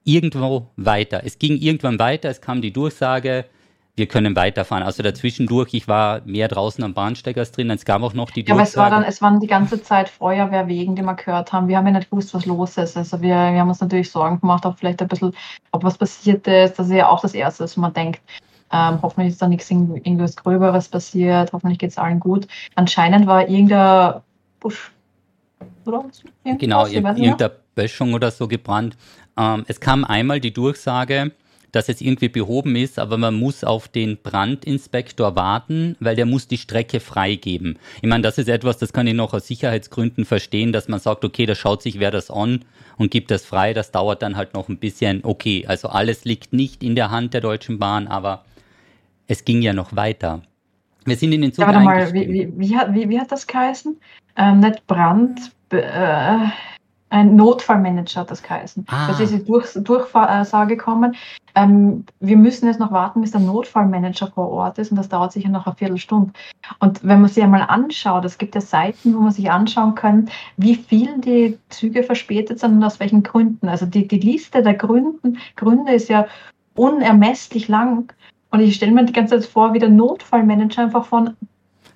irgendwo 0.04 0.70
weiter. 0.76 1.22
Es 1.24 1.38
ging 1.38 1.56
irgendwann 1.56 1.98
weiter, 1.98 2.28
es 2.28 2.40
kam 2.40 2.62
die 2.62 2.72
Durchsage, 2.72 3.46
wir 3.96 4.06
können 4.06 4.34
weiterfahren. 4.34 4.82
Also 4.82 5.02
dazwischendurch, 5.02 5.72
ich 5.72 5.86
war 5.86 6.20
mehr 6.24 6.48
draußen 6.48 6.82
am 6.82 6.94
Bahnsteig 6.94 7.36
als 7.36 7.52
drin, 7.52 7.70
es 7.70 7.84
gab 7.84 8.02
auch 8.02 8.14
noch 8.14 8.30
die 8.30 8.44
Ja, 8.44 8.54
aber 8.54 8.62
es 8.62 8.76
war 8.76 8.90
dann, 8.90 9.04
es 9.04 9.22
waren 9.22 9.40
die 9.40 9.46
ganze 9.46 9.82
Zeit 9.82 10.08
Feuerwehrwegen, 10.08 10.96
die 10.96 11.02
wir 11.02 11.14
gehört 11.14 11.52
haben. 11.52 11.68
Wir 11.68 11.76
haben 11.76 11.86
ja 11.86 11.92
nicht 11.92 12.10
gewusst, 12.10 12.34
was 12.34 12.46
los 12.46 12.76
ist. 12.76 12.96
Also 12.96 13.20
wir, 13.22 13.28
wir 13.28 13.60
haben 13.60 13.68
uns 13.68 13.80
natürlich 13.80 14.10
Sorgen 14.10 14.40
gemacht, 14.40 14.66
ob 14.66 14.78
vielleicht 14.78 15.00
ein 15.00 15.08
bisschen, 15.08 15.32
ob 15.70 15.84
was 15.84 15.96
passiert 15.96 16.46
ist. 16.46 16.78
Das 16.78 16.86
ist 16.86 16.92
ja 16.92 17.08
auch 17.08 17.20
das 17.20 17.34
Erste, 17.34 17.64
was 17.64 17.76
man 17.76 17.92
denkt. 17.92 18.20
Ähm, 18.72 18.98
hoffentlich 19.02 19.32
ist 19.32 19.42
da 19.42 19.46
nichts 19.46 19.70
irgendwas 19.70 20.34
Gröberes 20.34 20.88
passiert, 20.88 21.52
hoffentlich 21.52 21.78
geht 21.78 21.90
es 21.90 21.98
allen 21.98 22.18
gut. 22.18 22.48
Anscheinend 22.74 23.26
war 23.26 23.48
irgendein 23.48 24.22
Busch 24.58 24.90
oder? 25.86 26.04
Irgendwas, 26.44 26.58
genau, 26.58 26.86
irgendeine 26.86 27.52
Böschung 27.74 28.14
oder 28.14 28.30
so 28.30 28.48
gebrannt. 28.48 28.96
Ähm, 29.36 29.64
es 29.68 29.80
kam 29.80 30.04
einmal 30.04 30.40
die 30.40 30.52
Durchsage, 30.52 31.32
dass 31.74 31.88
es 31.88 32.00
irgendwie 32.00 32.28
behoben 32.28 32.76
ist, 32.76 32.98
aber 32.98 33.16
man 33.18 33.34
muss 33.34 33.64
auf 33.64 33.88
den 33.88 34.18
Brandinspektor 34.22 35.36
warten, 35.36 35.96
weil 36.00 36.16
der 36.16 36.26
muss 36.26 36.48
die 36.48 36.58
Strecke 36.58 37.00
freigeben. 37.00 37.78
Ich 38.02 38.08
meine, 38.08 38.22
das 38.22 38.38
ist 38.38 38.48
etwas, 38.48 38.78
das 38.78 38.92
kann 38.92 39.06
ich 39.06 39.14
noch 39.14 39.34
aus 39.34 39.46
Sicherheitsgründen 39.46 40.24
verstehen, 40.24 40.72
dass 40.72 40.88
man 40.88 41.00
sagt, 41.00 41.24
okay, 41.24 41.46
da 41.46 41.54
schaut 41.54 41.82
sich 41.82 41.98
wer 41.98 42.10
das 42.10 42.30
an 42.30 42.64
und 42.96 43.10
gibt 43.10 43.30
das 43.30 43.44
frei. 43.44 43.74
Das 43.74 43.90
dauert 43.90 44.22
dann 44.22 44.36
halt 44.36 44.54
noch 44.54 44.68
ein 44.68 44.78
bisschen. 44.78 45.20
Okay, 45.24 45.64
also 45.66 45.88
alles 45.88 46.24
liegt 46.24 46.52
nicht 46.52 46.82
in 46.82 46.94
der 46.94 47.10
Hand 47.10 47.34
der 47.34 47.40
Deutschen 47.40 47.78
Bahn, 47.78 48.06
aber 48.06 48.44
es 49.26 49.44
ging 49.44 49.62
ja 49.62 49.72
noch 49.72 49.96
weiter. 49.96 50.42
Wir 51.04 51.16
sind 51.16 51.32
in 51.32 51.42
den 51.42 51.52
Zug 51.52 51.66
ja, 51.66 51.72
warte 51.72 51.80
mal, 51.80 52.12
wie, 52.12 52.28
wie, 52.28 52.52
wie, 52.56 52.76
hat, 52.76 52.94
wie, 52.94 53.08
wie 53.08 53.20
hat 53.20 53.30
das 53.30 53.46
geheißen? 53.46 53.98
Ähm, 54.36 54.60
nicht 54.60 54.86
Brand, 54.86 55.38
äh, 55.70 56.38
ein 57.14 57.36
Notfallmanager 57.36 58.20
hat 58.20 58.30
das 58.32 58.42
geheißen. 58.42 58.86
Ah. 58.88 59.06
Das 59.06 59.20
ist 59.20 59.32
die 59.32 59.44
Durch, 59.44 59.72
Durchsage 59.74 60.76
gekommen. 60.76 61.14
Ähm, 61.54 62.04
wir 62.18 62.36
müssen 62.36 62.66
jetzt 62.66 62.80
noch 62.80 62.90
warten, 62.90 63.20
bis 63.20 63.30
der 63.30 63.40
Notfallmanager 63.40 64.32
vor 64.32 64.50
Ort 64.50 64.78
ist 64.78 64.90
und 64.90 64.96
das 64.96 65.08
dauert 65.08 65.30
sicher 65.30 65.48
noch 65.48 65.66
eine 65.66 65.76
Viertelstunde. 65.76 66.32
Und 66.80 67.04
wenn 67.04 67.20
man 67.20 67.30
sich 67.30 67.44
einmal 67.44 67.62
anschaut, 67.68 68.24
es 68.24 68.36
gibt 68.36 68.56
ja 68.56 68.60
Seiten, 68.60 69.14
wo 69.14 69.20
man 69.20 69.30
sich 69.30 69.48
anschauen 69.48 69.94
kann, 69.94 70.28
wie 70.56 70.74
viel 70.74 71.20
die 71.20 71.56
Züge 71.68 72.02
verspätet 72.02 72.58
sind 72.58 72.72
und 72.72 72.84
aus 72.84 72.98
welchen 72.98 73.22
Gründen. 73.22 73.68
Also 73.68 73.86
die, 73.86 74.08
die 74.08 74.18
Liste 74.18 74.64
der 74.64 74.74
Gründen, 74.74 75.38
Gründe 75.54 75.92
ist 75.92 76.08
ja 76.08 76.26
unermesslich 76.74 77.68
lang. 77.68 78.12
Und 78.50 78.58
ich 78.58 78.74
stelle 78.74 78.90
mir 78.90 79.04
die 79.04 79.12
ganze 79.12 79.38
Zeit 79.38 79.48
vor, 79.48 79.72
wie 79.72 79.78
der 79.78 79.88
Notfallmanager 79.88 80.82
einfach 80.82 81.04
von 81.04 81.36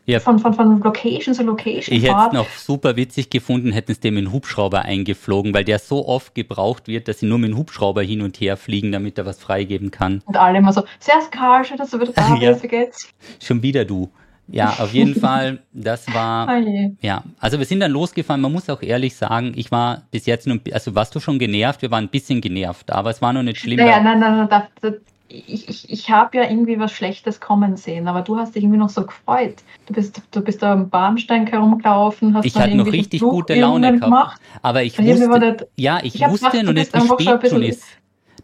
ja. 0.09 0.21
von, 0.21 0.39
von, 0.39 0.55
von 0.55 0.81
Location 0.81 1.35
zu 1.35 1.43
Location 1.43 1.97
Ich 1.97 2.03
hätte 2.03 2.29
es 2.29 2.33
noch 2.33 2.49
super 2.51 2.97
witzig 2.97 3.31
gefunden, 3.31 3.73
hätten 3.73 3.93
es 3.93 4.01
dem 4.01 4.17
in 4.17 4.33
Hubschrauber 4.33 4.83
eingeflogen, 4.83 5.53
weil 5.53 5.65
der 5.65 5.79
so 5.79 6.09
oft 6.09 6.35
gebraucht 6.35 6.89
wird, 6.89 7.09
dass 7.09 7.21
sie 7.21 7.27
nur 7.27 7.39
mit 7.39 7.51
dem 7.51 7.59
Hubschrauber 7.59 8.03
hin 8.03 8.23
und 8.23 8.41
her 8.41 8.57
fliegen, 8.57 8.91
damit 8.91 9.19
er 9.19 9.27
was 9.27 9.39
freigeben 9.39 9.91
kann. 9.91 10.23
Und 10.25 10.37
alle 10.37 10.59
immer 10.59 10.73
so, 10.73 10.83
sehr 10.99 11.17
Karl, 11.31 11.65
schön, 11.65 11.77
dass 11.77 11.91
du 11.91 12.01
wieder 12.01 12.13
da 12.17 12.35
bist, 12.35 12.63
wie 12.63 12.69
geht's? 12.69 13.13
Schon 13.43 13.63
wieder 13.63 13.85
du. 13.85 14.11
Ja, 14.51 14.71
auf 14.79 14.95
jeden 14.95 15.15
Fall, 15.21 15.59
das 15.75 16.13
war, 16.15 16.49
oh 16.49 16.95
ja, 17.03 17.23
also 17.39 17.59
wir 17.59 17.67
sind 17.67 17.81
dann 17.81 17.91
losgefahren, 17.91 18.41
man 18.41 18.51
muss 18.51 18.71
auch 18.71 18.81
ehrlich 18.81 19.15
sagen, 19.15 19.53
ich 19.57 19.71
war 19.71 20.05
bis 20.11 20.25
jetzt 20.25 20.47
nur, 20.47 20.59
also 20.73 20.95
warst 20.95 21.15
du 21.15 21.21
schon 21.21 21.39
genervt, 21.39 21.83
wir 21.83 21.91
waren 21.91 22.05
ein 22.05 22.11
bisschen 22.11 22.41
genervt, 22.41 22.91
aber 22.91 23.11
es 23.11 23.21
war 23.21 23.35
noch 23.35 23.43
nicht 23.43 23.61
schlimm. 23.61 23.77
Naja, 23.77 24.01
nein, 24.01 24.19
nein, 24.19 24.49
nein, 24.49 24.95
ich, 25.29 25.69
ich, 25.69 25.91
ich 25.91 26.11
habe 26.11 26.39
ja 26.39 26.45
irgendwie 26.45 26.79
was 26.79 26.93
Schlechtes 26.93 27.41
kommen 27.41 27.77
sehen, 27.77 28.09
aber 28.09 28.23
du 28.23 28.37
hast 28.37 28.55
dich 28.55 28.63
irgendwie 28.65 28.79
noch 28.79 28.89
so 28.89 29.05
gefreut. 29.05 29.57
Du 29.87 29.95
bist, 29.95 30.23
du 30.31 30.41
bist 30.41 30.63
da 30.63 30.73
am 30.73 30.89
Bahnsteig 30.89 31.53
herumgelaufen, 31.53 32.35
hast 32.35 32.47
Ich 32.47 32.57
hatte 32.57 32.75
noch 32.75 32.91
richtig 32.91 33.21
gute 33.21 33.55
Laune 33.55 33.89
gehabt. 33.89 34.05
Gemacht. 34.05 34.41
Aber 34.63 34.83
ich 34.83 34.99
wusste, 34.99 35.69
ja, 35.77 36.01
ich, 36.03 36.15
ich 36.15 36.29
wusste 36.29 36.63
noch 36.63 36.73
nicht, 36.73 36.95
wie 36.95 37.25
spät 37.25 37.51
schon 37.51 37.63
ist. 37.63 37.85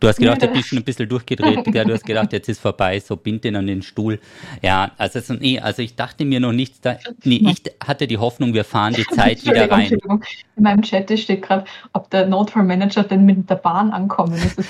Du 0.05 0.09
hast 0.09 0.19
gedacht, 0.19 0.43
du 0.43 0.49
bist 0.49 0.69
schon 0.69 0.77
ein 0.77 0.85
bisschen 0.85 1.09
durchgedreht. 1.09 1.65
Gell? 1.65 1.87
Du 1.87 1.95
hast 1.95 2.05
gedacht, 2.05 2.31
jetzt 2.35 2.47
ist 2.51 2.61
vorbei, 2.61 3.01
so 3.01 3.17
bind 3.17 3.43
den 3.43 3.57
an 3.57 3.67
den 3.67 3.81
Stuhl. 3.81 4.21
Ja, 4.61 4.91
also, 4.99 5.19
so, 5.21 5.33
nee, 5.33 5.59
also 5.59 5.81
ich 5.81 5.97
dachte 5.97 6.27
mir 6.27 6.41
noch 6.41 6.53
nichts. 6.53 6.83
Da, 6.83 6.99
nee, 7.25 7.37
ich 7.37 7.63
hatte 7.83 8.07
die 8.07 8.19
Hoffnung, 8.19 8.53
wir 8.53 8.65
fahren 8.65 8.93
die 8.93 9.07
Zeit 9.15 9.43
wieder 9.47 9.71
rein. 9.71 9.81
Entschuldigung. 9.81 10.23
In 10.57 10.63
meinem 10.63 10.83
Chat 10.83 11.19
steht 11.19 11.41
gerade, 11.41 11.65
ob 11.95 12.11
der 12.11 12.27
Notfallmanager 12.27 13.05
denn 13.05 13.25
mit 13.25 13.49
der 13.49 13.55
Bahn 13.55 13.93
ankommen 13.93 14.35
ist. 14.35 14.59
Das, 14.59 14.69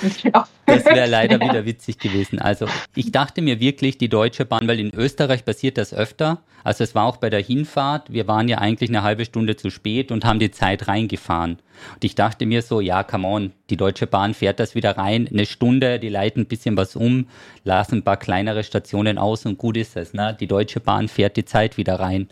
das 0.65 0.85
wäre 0.85 1.05
leider 1.09 1.37
wieder 1.41 1.65
witzig 1.65 1.99
gewesen. 1.99 2.39
Also 2.39 2.67
ich 2.95 3.11
dachte 3.11 3.41
mir 3.41 3.59
wirklich, 3.59 3.97
die 3.97 4.07
Deutsche 4.07 4.45
Bahn, 4.45 4.69
weil 4.69 4.79
in 4.79 4.93
Österreich 4.95 5.43
passiert 5.43 5.77
das 5.77 5.93
öfter. 5.93 6.39
Also 6.63 6.83
es 6.83 6.95
war 6.95 7.05
auch 7.05 7.17
bei 7.17 7.29
der 7.29 7.41
Hinfahrt. 7.41 8.11
Wir 8.11 8.27
waren 8.27 8.47
ja 8.47 8.57
eigentlich 8.57 8.89
eine 8.89 9.03
halbe 9.03 9.23
Stunde 9.23 9.55
zu 9.55 9.69
spät 9.69 10.11
und 10.11 10.25
haben 10.25 10.39
die 10.39 10.49
Zeit 10.49 10.87
reingefahren. 10.87 11.59
Und 11.93 12.03
ich 12.03 12.15
dachte 12.15 12.47
mir 12.47 12.63
so, 12.63 12.81
ja, 12.81 13.03
come 13.03 13.27
on, 13.27 13.51
die 13.69 13.77
Deutsche 13.77 14.07
Bahn 14.07 14.33
fährt 14.33 14.59
das 14.59 14.73
wieder 14.73 14.97
rein, 14.97 15.24
eine 15.31 15.45
Stunde, 15.45 15.99
die 15.99 16.09
leiten 16.09 16.43
ein 16.43 16.47
bisschen 16.47 16.77
was 16.77 16.95
um, 16.95 17.27
lassen 17.63 17.97
ein 17.99 18.03
paar 18.03 18.17
kleinere 18.17 18.63
Stationen 18.63 19.17
aus 19.17 19.45
und 19.45 19.57
gut 19.57 19.77
ist 19.77 19.95
es. 19.95 20.13
Ne? 20.13 20.35
Die 20.39 20.47
Deutsche 20.47 20.79
Bahn 20.79 21.07
fährt 21.07 21.37
die 21.37 21.45
Zeit 21.45 21.77
wieder 21.77 21.99
rein. 21.99 22.29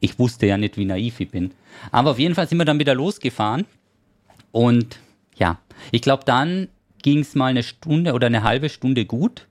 Ich 0.00 0.18
wusste 0.18 0.46
ja 0.46 0.58
nicht, 0.58 0.76
wie 0.76 0.84
naiv 0.84 1.20
ich 1.20 1.30
bin. 1.30 1.52
Aber 1.90 2.12
auf 2.12 2.18
jeden 2.18 2.34
Fall 2.34 2.48
sind 2.48 2.58
wir 2.58 2.64
dann 2.64 2.78
wieder 2.78 2.94
losgefahren. 2.94 3.64
Und 4.52 4.98
ja, 5.36 5.58
ich 5.90 6.02
glaube, 6.02 6.24
dann 6.24 6.68
ging 7.02 7.20
es 7.20 7.34
mal 7.34 7.46
eine 7.46 7.62
Stunde 7.62 8.12
oder 8.12 8.26
eine 8.26 8.42
halbe 8.42 8.68
Stunde 8.68 9.04
gut. 9.04 9.46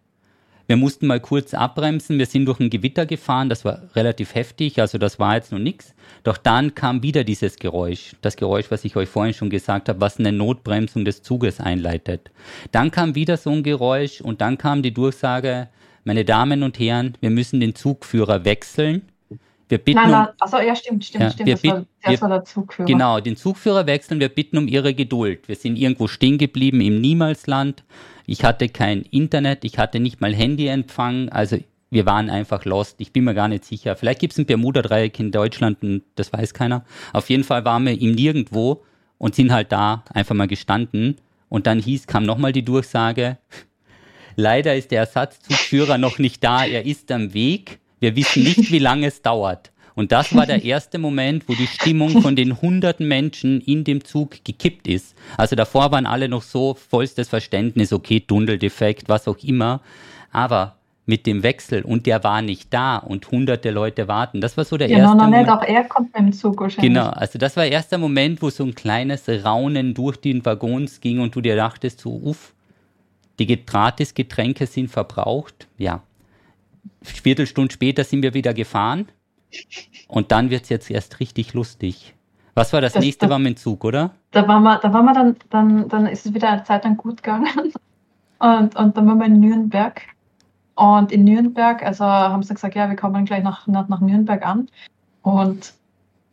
Wir 0.67 0.77
mussten 0.77 1.05
mal 1.05 1.19
kurz 1.19 1.53
abbremsen. 1.53 2.17
Wir 2.17 2.25
sind 2.25 2.45
durch 2.45 2.59
ein 2.59 2.69
Gewitter 2.69 3.05
gefahren. 3.05 3.49
Das 3.49 3.65
war 3.65 3.83
relativ 3.95 4.33
heftig. 4.33 4.81
Also 4.81 4.97
das 4.97 5.19
war 5.19 5.35
jetzt 5.35 5.51
noch 5.51 5.59
nichts. 5.59 5.93
Doch 6.23 6.37
dann 6.37 6.73
kam 6.73 7.03
wieder 7.03 7.23
dieses 7.23 7.57
Geräusch. 7.57 8.15
Das 8.21 8.35
Geräusch, 8.35 8.71
was 8.71 8.83
ich 8.83 8.95
euch 8.95 9.09
vorhin 9.09 9.33
schon 9.33 9.49
gesagt 9.49 9.89
habe, 9.89 10.01
was 10.01 10.17
eine 10.17 10.31
Notbremsung 10.31 11.05
des 11.05 11.21
Zuges 11.21 11.59
einleitet. 11.59 12.31
Dann 12.71 12.89
kam 12.89 13.13
wieder 13.15 13.37
so 13.37 13.51
ein 13.51 13.63
Geräusch 13.63 14.21
und 14.21 14.41
dann 14.41 14.57
kam 14.57 14.81
die 14.81 14.93
Durchsage, 14.93 15.69
meine 16.03 16.25
Damen 16.25 16.63
und 16.63 16.79
Herren, 16.79 17.17
wir 17.19 17.29
müssen 17.29 17.59
den 17.59 17.75
Zugführer 17.75 18.45
wechseln. 18.45 19.03
Wir 19.67 19.79
bitten 19.79 19.99
Nein, 19.99 20.11
nein, 20.11 20.27
also 20.39 20.57
ja, 20.57 20.75
stimmt, 20.75 21.05
stimmt, 21.05 21.23
Ja, 21.23 21.31
stimmt. 21.31 21.47
wir 21.47 21.55
Das 21.55 21.63
war, 21.63 21.85
das 22.03 22.21
war 22.21 22.29
der 22.29 22.43
Zugführer. 22.45 22.85
genau, 22.87 23.19
den 23.19 23.35
Zugführer 23.35 23.87
wechseln. 23.87 24.19
Wir 24.19 24.29
bitten 24.29 24.57
um 24.57 24.67
Ihre 24.67 24.93
Geduld. 24.93 25.47
Wir 25.47 25.55
sind 25.55 25.77
irgendwo 25.77 26.07
stehen 26.07 26.37
geblieben 26.37 26.81
im 26.81 27.01
Niemalsland. 27.01 27.83
Ich 28.27 28.43
hatte 28.43 28.69
kein 28.69 29.01
Internet, 29.03 29.65
ich 29.65 29.77
hatte 29.79 29.99
nicht 29.99 30.21
mal 30.21 30.33
Handyempfang. 30.35 31.29
Also 31.29 31.57
wir 31.89 32.05
waren 32.05 32.29
einfach 32.29 32.65
lost. 32.65 32.95
Ich 32.99 33.11
bin 33.11 33.23
mir 33.23 33.33
gar 33.33 33.47
nicht 33.47 33.65
sicher. 33.65 33.95
Vielleicht 33.95 34.19
gibt 34.19 34.33
es 34.33 34.39
ein 34.39 34.45
Bermuda-Dreieck 34.45 35.19
in 35.19 35.31
Deutschland 35.31 35.81
und 35.81 36.03
das 36.15 36.31
weiß 36.31 36.53
keiner. 36.53 36.83
Auf 37.13 37.29
jeden 37.29 37.43
Fall 37.43 37.65
waren 37.65 37.85
wir 37.85 37.99
im 37.99 38.11
Nirgendwo 38.11 38.83
und 39.17 39.33
sind 39.35 39.51
halt 39.51 39.71
da 39.71 40.03
einfach 40.13 40.35
mal 40.35 40.47
gestanden. 40.47 41.17
Und 41.49 41.67
dann 41.67 41.79
hieß, 41.79 42.05
kam 42.07 42.23
nochmal 42.23 42.51
die 42.51 42.65
Durchsage, 42.65 43.37
Leider 44.35 44.75
ist 44.75 44.91
der 44.91 44.99
Ersatzzugführer 44.99 45.97
noch 45.97 46.19
nicht 46.19 46.43
da. 46.43 46.65
Er 46.65 46.85
ist 46.85 47.11
am 47.11 47.33
Weg. 47.33 47.79
Wir 48.05 48.15
wissen 48.15 48.43
nicht, 48.43 48.71
wie 48.71 48.77
lange 48.77 49.07
es 49.07 49.23
dauert. 49.23 49.71
Und 49.95 50.11
das 50.11 50.35
war 50.35 50.45
der 50.45 50.63
erste 50.63 50.99
Moment, 50.99 51.49
wo 51.49 51.55
die 51.55 51.65
Stimmung 51.65 52.21
von 52.21 52.35
den 52.35 52.61
hunderten 52.61 53.07
Menschen 53.07 53.61
in 53.61 53.83
dem 53.83 54.03
Zug 54.03 54.43
gekippt 54.43 54.87
ist. 54.87 55.15
Also 55.37 55.55
davor 55.55 55.91
waren 55.91 56.05
alle 56.05 56.29
noch 56.29 56.43
so 56.43 56.75
vollstes 56.75 57.29
Verständnis, 57.29 57.91
okay, 57.91 58.19
Dundeldefekt, 58.19 59.09
was 59.09 59.27
auch 59.27 59.39
immer. 59.39 59.81
Aber 60.31 60.75
mit 61.07 61.25
dem 61.25 61.41
Wechsel 61.41 61.81
und 61.81 62.05
der 62.05 62.23
war 62.23 62.43
nicht 62.43 62.71
da 62.71 62.97
und 62.97 63.31
hunderte 63.31 63.71
Leute 63.71 64.07
warten. 64.07 64.39
Das 64.39 64.55
war 64.55 64.65
so 64.65 64.77
der 64.77 64.87
Ja, 64.87 64.99
erste 64.99 65.17
noch 65.17 65.27
nicht, 65.27 65.49
auch 65.49 65.63
er 65.63 65.85
kommt 65.85 66.13
mit 66.13 66.27
dem 66.27 66.33
Zug 66.33 66.61
wahrscheinlich. 66.61 66.93
Genau, 66.93 67.09
also 67.09 67.39
das 67.39 67.57
war 67.57 67.63
der 67.63 67.71
erste 67.71 67.97
Moment, 67.97 68.39
wo 68.43 68.51
so 68.51 68.63
ein 68.63 68.75
kleines 68.75 69.27
Raunen 69.27 69.95
durch 69.95 70.17
den 70.17 70.45
Waggons 70.45 71.01
ging 71.01 71.21
und 71.21 71.35
du 71.35 71.41
dir 71.41 71.55
dachtest, 71.55 72.01
so, 72.01 72.11
uff, 72.11 72.53
die 73.39 73.47
Gratisgetränke 73.65 74.67
sind 74.67 74.91
verbraucht. 74.91 75.67
Ja. 75.79 76.03
Viertelstunde 77.05 77.73
später 77.73 78.03
sind 78.03 78.21
wir 78.23 78.33
wieder 78.33 78.53
gefahren 78.53 79.07
und 80.07 80.31
dann 80.31 80.49
wird 80.49 80.63
es 80.63 80.69
jetzt 80.69 80.89
erst 80.89 81.19
richtig 81.19 81.53
lustig. 81.53 82.13
Was 82.53 82.71
war 82.73 82.81
das, 82.81 82.93
Das- 82.93 83.03
nächste? 83.03 83.25
das- 83.25 83.31
War 83.31 83.39
mit 83.39 83.59
Zug, 83.59 83.83
oder? 83.83 84.11
Da 84.31 84.47
waren 84.47 84.63
wir, 84.63 84.77
da 84.79 84.93
waren 84.93 85.05
wir 85.05 85.13
dann, 85.13 85.35
dann, 85.49 85.89
dann 85.89 86.05
ist 86.07 86.25
es 86.25 86.33
wieder 86.33 86.49
eine 86.49 86.63
Zeit 86.63 86.83
lang 86.83 86.97
gut 86.97 87.21
gegangen. 87.23 87.73
Und, 88.39 88.75
und 88.75 88.97
dann 88.97 89.07
waren 89.07 89.17
wir 89.19 89.25
in 89.27 89.39
Nürnberg. 89.39 90.01
Und 90.75 91.11
in 91.13 91.23
Nürnberg, 91.23 91.81
also 91.83 92.03
haben 92.03 92.43
sie 92.43 92.53
gesagt, 92.53 92.75
ja, 92.75 92.89
wir 92.89 92.97
kommen 92.97 93.23
gleich 93.23 93.43
nach, 93.43 93.65
nach, 93.67 93.87
nach 93.87 94.01
Nürnberg 94.01 94.45
an. 94.45 94.67
Und 95.21 95.73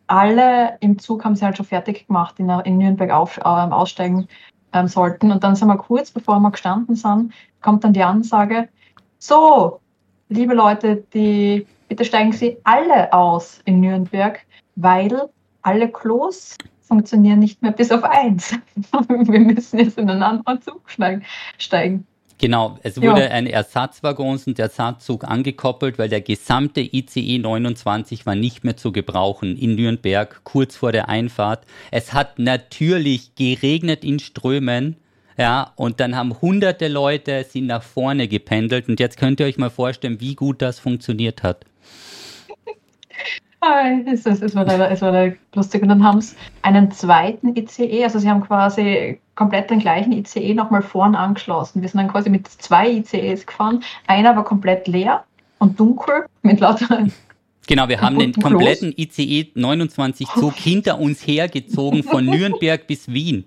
alle 0.09 0.77
im 0.81 0.99
Zug 0.99 1.25
haben 1.25 1.37
sie 1.37 1.45
halt 1.45 1.57
schon 1.57 1.67
fertig 1.67 2.07
gemacht, 2.09 2.35
die 2.39 2.43
in 2.69 2.79
Nürnberg 2.79 3.11
auf, 3.13 3.39
ähm, 3.39 3.73
aussteigen 3.73 4.27
ähm, 4.73 4.89
sollten. 4.89 5.31
Und 5.31 5.45
dann 5.45 5.55
sind 5.55 5.69
wir 5.69 5.77
kurz, 5.77 6.11
bevor 6.11 6.41
wir 6.41 6.51
gestanden 6.51 6.97
sind, 6.97 7.33
kommt 7.61 7.85
dann 7.85 7.93
die 7.93 8.03
Ansage, 8.03 8.69
so, 9.19 9.81
liebe 10.33 10.55
Leute, 10.55 11.05
die, 11.15 11.67
bitte 11.89 12.05
steigen 12.05 12.33
Sie 12.33 12.57
alle 12.65 13.13
aus 13.13 13.61
in 13.65 13.81
Nürnberg, 13.81 14.41
weil 14.77 15.29
alle 15.63 15.89
Klos 15.91 16.57
funktionieren 16.81 17.39
nicht 17.39 17.63
mehr 17.63 17.73
bis 17.73 17.91
auf 17.91 18.05
eins. 18.05 18.55
Wir 19.09 19.41
müssen 19.41 19.79
jetzt 19.79 19.99
in 19.99 20.11
einen 20.11 20.23
anderen 20.23 20.61
Zug 20.61 20.83
steigen. 21.59 22.07
Genau, 22.39 22.77
es 22.83 22.97
Ja. 22.97 23.03
wurde 23.03 23.31
ein 23.31 23.47
Ersatzwaggons 23.47 24.49
und 24.49 24.59
Ersatzzug 24.59 25.23
angekoppelt, 25.23 25.99
weil 25.99 26.09
der 26.09 26.21
gesamte 26.21 26.81
ICE 26.81 27.39
29 27.39 28.27
war 28.27 28.35
nicht 28.35 28.65
mehr 28.65 28.77
zu 28.77 28.91
gebrauchen 28.91 29.57
in 29.57 29.77
Nürnberg, 29.77 30.41
kurz 30.43 30.75
vor 30.75 30.91
der 30.91 31.09
Einfahrt. 31.09 31.65
Es 31.93 32.13
hat 32.13 32.41
natürlich 32.41 33.37
geregnet 33.37 34.05
in 34.05 34.19
Strömen, 34.19 34.97
ja, 35.37 35.73
und 35.77 36.01
dann 36.01 36.17
haben 36.17 36.41
hunderte 36.41 36.89
Leute 36.89 37.45
sind 37.45 37.67
nach 37.67 37.83
vorne 37.83 38.29
gependelt 38.29 38.89
und 38.89 39.01
jetzt 39.01 39.17
könnt 39.19 39.41
ihr 39.41 39.47
euch 39.47 39.59
mal 39.59 39.71
vorstellen, 39.71 40.21
wie 40.21 40.35
gut 40.35 40.63
das 40.63 40.79
funktioniert 40.79 41.43
hat. 41.43 41.65
Ah, 43.65 43.85
Es, 44.13 44.27
es, 44.27 44.43
es, 44.43 44.57
war 44.57 44.65
leider, 44.65 44.91
es 44.91 45.03
war 45.03 45.13
leider 45.13 45.37
lustig. 45.55 45.83
Und 45.83 45.89
dann 45.89 46.03
haben 46.03 46.21
sie 46.21 46.35
einen 46.63 46.91
zweiten 46.91 47.55
ICE, 47.57 48.03
also 48.03 48.19
sie 48.19 48.29
haben 48.29 48.41
quasi 48.41 49.21
komplett 49.37 49.71
den 49.71 49.79
gleichen 49.79 50.13
ICE 50.13 50.55
nochmal 50.55 50.83
vorne 50.83 51.17
angeschlossen. 51.17 51.81
Wir 51.81 51.89
sind 51.89 51.99
dann 51.99 52.11
quasi 52.11 52.29
mit 52.29 52.49
zwei 52.49 52.91
ICEs 52.91 53.47
gefahren. 53.47 53.85
Einer 54.09 54.35
war 54.35 54.45
komplett 54.45 54.89
leer 54.89 55.25
und 55.59 55.79
dunkel 55.79 56.27
mit 56.43 56.59
lauter 56.59 57.07
Genau, 57.69 57.89
wir 57.89 58.01
haben 58.01 58.19
den 58.19 58.33
kompletten 58.33 58.93
ICE 58.97 59.53
29 59.55 60.27
Zug 60.27 60.55
hinter 60.57 60.99
uns 60.99 61.25
hergezogen 61.25 62.03
von 62.03 62.25
Nürnberg 62.25 62.89
bis 62.89 63.13
Wien. 63.13 63.47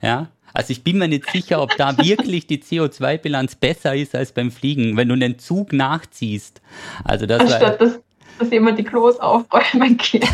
Ja, 0.00 0.28
also 0.54 0.70
ich 0.70 0.84
bin 0.84 0.98
mir 0.98 1.08
nicht 1.08 1.30
sicher, 1.30 1.62
ob 1.62 1.76
da 1.76 1.96
wirklich 1.98 2.46
die 2.46 2.58
CO2-Bilanz 2.58 3.56
besser 3.56 3.94
ist 3.94 4.14
als 4.14 4.32
beim 4.32 4.50
Fliegen, 4.50 4.96
wenn 4.96 5.08
du 5.08 5.14
einen 5.14 5.38
Zug 5.38 5.72
nachziehst. 5.72 6.60
Also 7.04 7.26
das 7.26 7.40
war, 7.40 7.46
anstatt 7.46 7.80
dass, 7.80 8.00
dass 8.38 8.50
jemand 8.50 8.78
die 8.78 8.84
Klos 8.84 9.18
aufräumen 9.18 9.96
geht. 9.96 10.26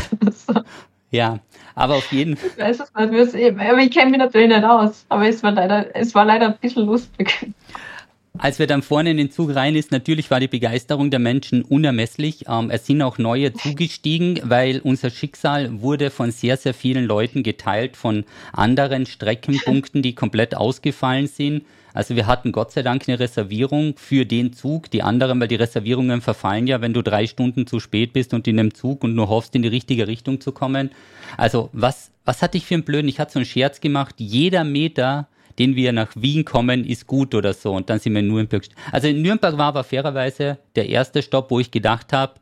Ja, 1.10 1.38
aber 1.74 1.94
auf 1.94 2.12
jeden 2.12 2.36
Fall. 2.36 2.50
Ich 2.50 2.62
weiß 2.62 2.80
es 2.80 3.32
nicht, 3.32 3.58
aber 3.58 3.78
ich 3.78 3.90
kenne 3.90 4.10
mich 4.10 4.18
natürlich 4.18 4.48
nicht 4.48 4.64
aus, 4.64 5.06
aber 5.08 5.26
es 5.26 5.42
war 5.42 5.52
leider, 5.52 5.94
es 5.94 6.14
war 6.14 6.24
leider 6.24 6.48
ein 6.48 6.58
bisschen 6.60 6.84
lustig. 6.84 7.50
Als 8.38 8.60
wir 8.60 8.68
dann 8.68 8.82
vorne 8.82 9.10
in 9.10 9.16
den 9.16 9.30
Zug 9.32 9.54
rein 9.54 9.74
ist, 9.74 9.90
natürlich 9.90 10.30
war 10.30 10.38
die 10.38 10.48
Begeisterung 10.48 11.10
der 11.10 11.18
Menschen 11.18 11.62
unermesslich. 11.62 12.44
Ähm, 12.48 12.70
es 12.70 12.86
sind 12.86 13.02
auch 13.02 13.18
neue 13.18 13.52
zugestiegen, 13.52 14.40
weil 14.44 14.78
unser 14.78 15.10
Schicksal 15.10 15.82
wurde 15.82 16.10
von 16.10 16.30
sehr, 16.30 16.56
sehr 16.56 16.72
vielen 16.72 17.04
Leuten 17.04 17.42
geteilt, 17.42 17.96
von 17.96 18.24
anderen 18.52 19.06
Streckenpunkten, 19.06 20.02
die 20.02 20.14
komplett 20.14 20.54
ausgefallen 20.54 21.26
sind. 21.26 21.64
Also 21.94 22.14
wir 22.14 22.28
hatten 22.28 22.52
Gott 22.52 22.70
sei 22.70 22.82
Dank 22.82 23.08
eine 23.08 23.18
Reservierung 23.18 23.94
für 23.96 24.24
den 24.24 24.52
Zug. 24.52 24.88
Die 24.90 25.02
anderen, 25.02 25.40
weil 25.40 25.48
die 25.48 25.56
Reservierungen 25.56 26.20
verfallen 26.20 26.68
ja, 26.68 26.80
wenn 26.80 26.94
du 26.94 27.02
drei 27.02 27.26
Stunden 27.26 27.66
zu 27.66 27.80
spät 27.80 28.12
bist 28.12 28.34
und 28.34 28.46
in 28.46 28.60
einem 28.60 28.72
Zug 28.72 29.02
und 29.02 29.16
nur 29.16 29.28
hoffst, 29.28 29.56
in 29.56 29.62
die 29.62 29.68
richtige 29.68 30.06
Richtung 30.06 30.40
zu 30.40 30.52
kommen. 30.52 30.90
Also 31.36 31.70
was, 31.72 32.12
was 32.24 32.40
hatte 32.40 32.56
ich 32.56 32.66
für 32.66 32.74
einen 32.74 32.84
Blöden? 32.84 33.08
Ich 33.08 33.18
hatte 33.18 33.32
so 33.32 33.38
einen 33.40 33.46
Scherz 33.46 33.80
gemacht. 33.80 34.14
Jeder 34.18 34.62
Meter 34.62 35.26
den 35.58 35.76
wir 35.76 35.92
nach 35.92 36.10
Wien 36.14 36.44
kommen, 36.44 36.84
ist 36.84 37.06
gut 37.06 37.34
oder 37.34 37.52
so. 37.52 37.72
Und 37.72 37.90
dann 37.90 37.98
sind 37.98 38.12
wir 38.14 38.20
in 38.20 38.28
Nürnberg. 38.28 38.64
Also 38.92 39.08
in 39.08 39.22
Nürnberg 39.22 39.56
war 39.58 39.66
aber 39.66 39.84
fairerweise 39.84 40.58
der 40.76 40.88
erste 40.88 41.22
Stopp, 41.22 41.50
wo 41.50 41.60
ich 41.60 41.70
gedacht 41.70 42.12
habe, 42.12 42.34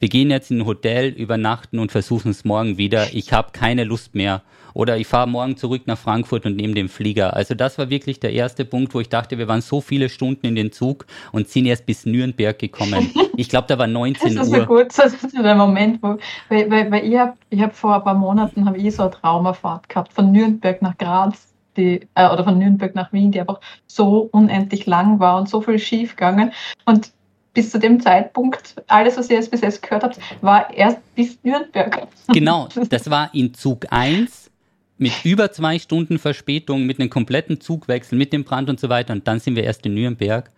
wir 0.00 0.08
gehen 0.08 0.30
jetzt 0.30 0.50
in 0.52 0.60
ein 0.60 0.66
Hotel, 0.66 1.08
übernachten 1.08 1.80
und 1.80 1.90
versuchen 1.90 2.30
es 2.30 2.44
morgen 2.44 2.78
wieder. 2.78 3.12
Ich 3.14 3.32
habe 3.32 3.50
keine 3.52 3.82
Lust 3.84 4.14
mehr. 4.14 4.42
Oder 4.74 4.96
ich 4.96 5.08
fahre 5.08 5.28
morgen 5.28 5.56
zurück 5.56 5.82
nach 5.86 5.98
Frankfurt 5.98 6.46
und 6.46 6.54
nehme 6.54 6.74
den 6.74 6.88
Flieger. 6.88 7.34
Also 7.34 7.54
das 7.56 7.78
war 7.78 7.90
wirklich 7.90 8.20
der 8.20 8.32
erste 8.32 8.64
Punkt, 8.64 8.94
wo 8.94 9.00
ich 9.00 9.08
dachte, 9.08 9.36
wir 9.36 9.48
waren 9.48 9.60
so 9.60 9.80
viele 9.80 10.08
Stunden 10.08 10.46
in 10.46 10.54
den 10.54 10.70
Zug 10.70 11.04
und 11.32 11.48
sind 11.48 11.66
erst 11.66 11.84
bis 11.86 12.06
Nürnberg 12.06 12.58
gekommen. 12.58 13.10
Ich 13.38 13.48
glaube, 13.48 13.68
da 13.68 13.78
war 13.78 13.86
Das 13.86 13.94
19 13.94 14.36
ist 14.36 14.50
so 14.50 14.56
Uhr. 14.58 14.66
gut, 14.66 14.86
das 14.96 15.14
ist 15.14 15.30
so 15.30 15.42
der 15.42 15.54
Moment, 15.54 16.02
wo, 16.02 16.18
weil, 16.48 16.68
weil, 16.72 16.90
weil 16.90 17.04
ich 17.06 17.16
habe 17.16 17.34
ich 17.50 17.60
hab 17.60 17.72
vor 17.74 17.94
ein 17.94 18.02
paar 18.02 18.14
Monaten 18.14 18.66
habe 18.66 18.76
ich 18.78 18.92
so 18.96 19.02
eine 19.02 19.12
Traumafahrt 19.12 19.88
gehabt, 19.88 20.12
von 20.12 20.32
Nürnberg 20.32 20.82
nach 20.82 20.98
Graz, 20.98 21.47
die, 21.78 22.06
äh, 22.14 22.28
oder 22.28 22.44
von 22.44 22.58
Nürnberg 22.58 22.94
nach 22.94 23.12
Wien, 23.12 23.32
die 23.32 23.40
einfach 23.40 23.60
so 23.86 24.28
unendlich 24.32 24.84
lang 24.86 25.18
war 25.20 25.38
und 25.38 25.48
so 25.48 25.62
viel 25.62 25.78
schief 25.78 26.16
gegangen. 26.16 26.52
Und 26.84 27.12
bis 27.54 27.70
zu 27.70 27.78
dem 27.78 28.00
Zeitpunkt, 28.00 28.76
alles, 28.88 29.16
was 29.16 29.30
ihr 29.30 29.40
bis 29.40 29.62
jetzt 29.62 29.82
gehört 29.82 30.02
habt, 30.02 30.18
war 30.42 30.72
erst 30.74 30.98
bis 31.14 31.38
Nürnberg. 31.42 32.06
Genau, 32.28 32.68
das 32.90 33.08
war 33.08 33.32
in 33.32 33.54
Zug 33.54 33.86
1 33.90 34.50
mit 34.98 35.24
über 35.24 35.50
zwei 35.52 35.78
Stunden 35.78 36.18
Verspätung, 36.18 36.84
mit 36.84 37.00
einem 37.00 37.08
kompletten 37.08 37.60
Zugwechsel, 37.60 38.18
mit 38.18 38.32
dem 38.32 38.44
Brand 38.44 38.68
und 38.68 38.78
so 38.78 38.88
weiter. 38.88 39.14
Und 39.14 39.26
dann 39.26 39.40
sind 39.40 39.56
wir 39.56 39.64
erst 39.64 39.86
in 39.86 39.94
Nürnberg. 39.94 40.50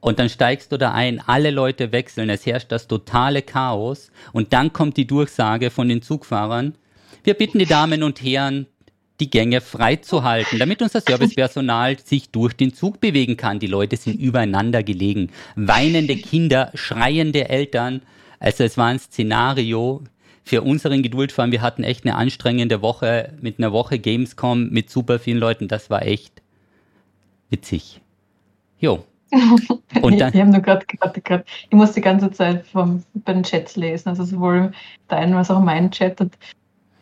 Und 0.00 0.20
dann 0.20 0.28
steigst 0.28 0.70
du 0.70 0.76
da 0.76 0.92
ein, 0.92 1.20
alle 1.26 1.50
Leute 1.50 1.90
wechseln, 1.90 2.30
es 2.30 2.46
herrscht 2.46 2.70
das 2.70 2.86
totale 2.86 3.42
Chaos. 3.42 4.12
Und 4.32 4.52
dann 4.52 4.72
kommt 4.72 4.96
die 4.96 5.06
Durchsage 5.06 5.70
von 5.70 5.88
den 5.88 6.02
Zugfahrern, 6.02 6.74
wir 7.24 7.34
bitten 7.34 7.58
die 7.58 7.66
Damen 7.66 8.02
und 8.02 8.22
Herren, 8.22 8.66
die 9.20 9.30
Gänge 9.30 9.60
freizuhalten, 9.60 10.58
damit 10.58 10.80
unser 10.80 11.00
Servicepersonal 11.00 11.98
sich 11.98 12.30
durch 12.30 12.54
den 12.54 12.72
Zug 12.72 13.00
bewegen 13.00 13.36
kann. 13.36 13.58
Die 13.58 13.66
Leute 13.66 13.96
sind 13.96 14.20
übereinander 14.20 14.82
gelegen. 14.82 15.30
Weinende 15.56 16.16
Kinder, 16.16 16.70
schreiende 16.74 17.48
Eltern. 17.48 18.02
Also 18.38 18.64
es 18.64 18.78
war 18.78 18.86
ein 18.86 18.98
Szenario 18.98 20.04
für 20.44 20.62
unseren 20.62 21.02
Geduldfahren. 21.02 21.52
Wir 21.52 21.62
hatten 21.62 21.84
echt 21.84 22.04
eine 22.04 22.14
anstrengende 22.14 22.80
Woche 22.80 23.34
mit 23.40 23.58
einer 23.58 23.72
Woche 23.72 23.98
Gamescom 23.98 24.70
mit 24.70 24.88
super 24.90 25.18
vielen 25.18 25.38
Leuten. 25.38 25.68
Das 25.68 25.90
war 25.90 26.02
echt 26.02 26.42
witzig. 27.50 28.00
Jo. 28.78 29.04
Und 30.00 30.18
dann, 30.18 30.32
ich 30.32 30.40
habe 30.40 30.50
nur 30.50 30.60
gerade 30.60 30.86
gerade, 30.86 31.44
ich 31.68 31.76
muss 31.76 31.92
die 31.92 32.00
ganze 32.00 32.30
Zeit 32.30 32.66
vom, 32.66 33.02
bei 33.12 33.34
den 33.34 33.42
Chats 33.42 33.76
lesen, 33.76 34.08
also 34.08 34.24
sowohl 34.24 34.72
deinen 35.08 35.34
als 35.34 35.50
auch 35.50 35.60
meinen 35.60 35.90
Chat. 35.90 36.20
Und 36.20 36.38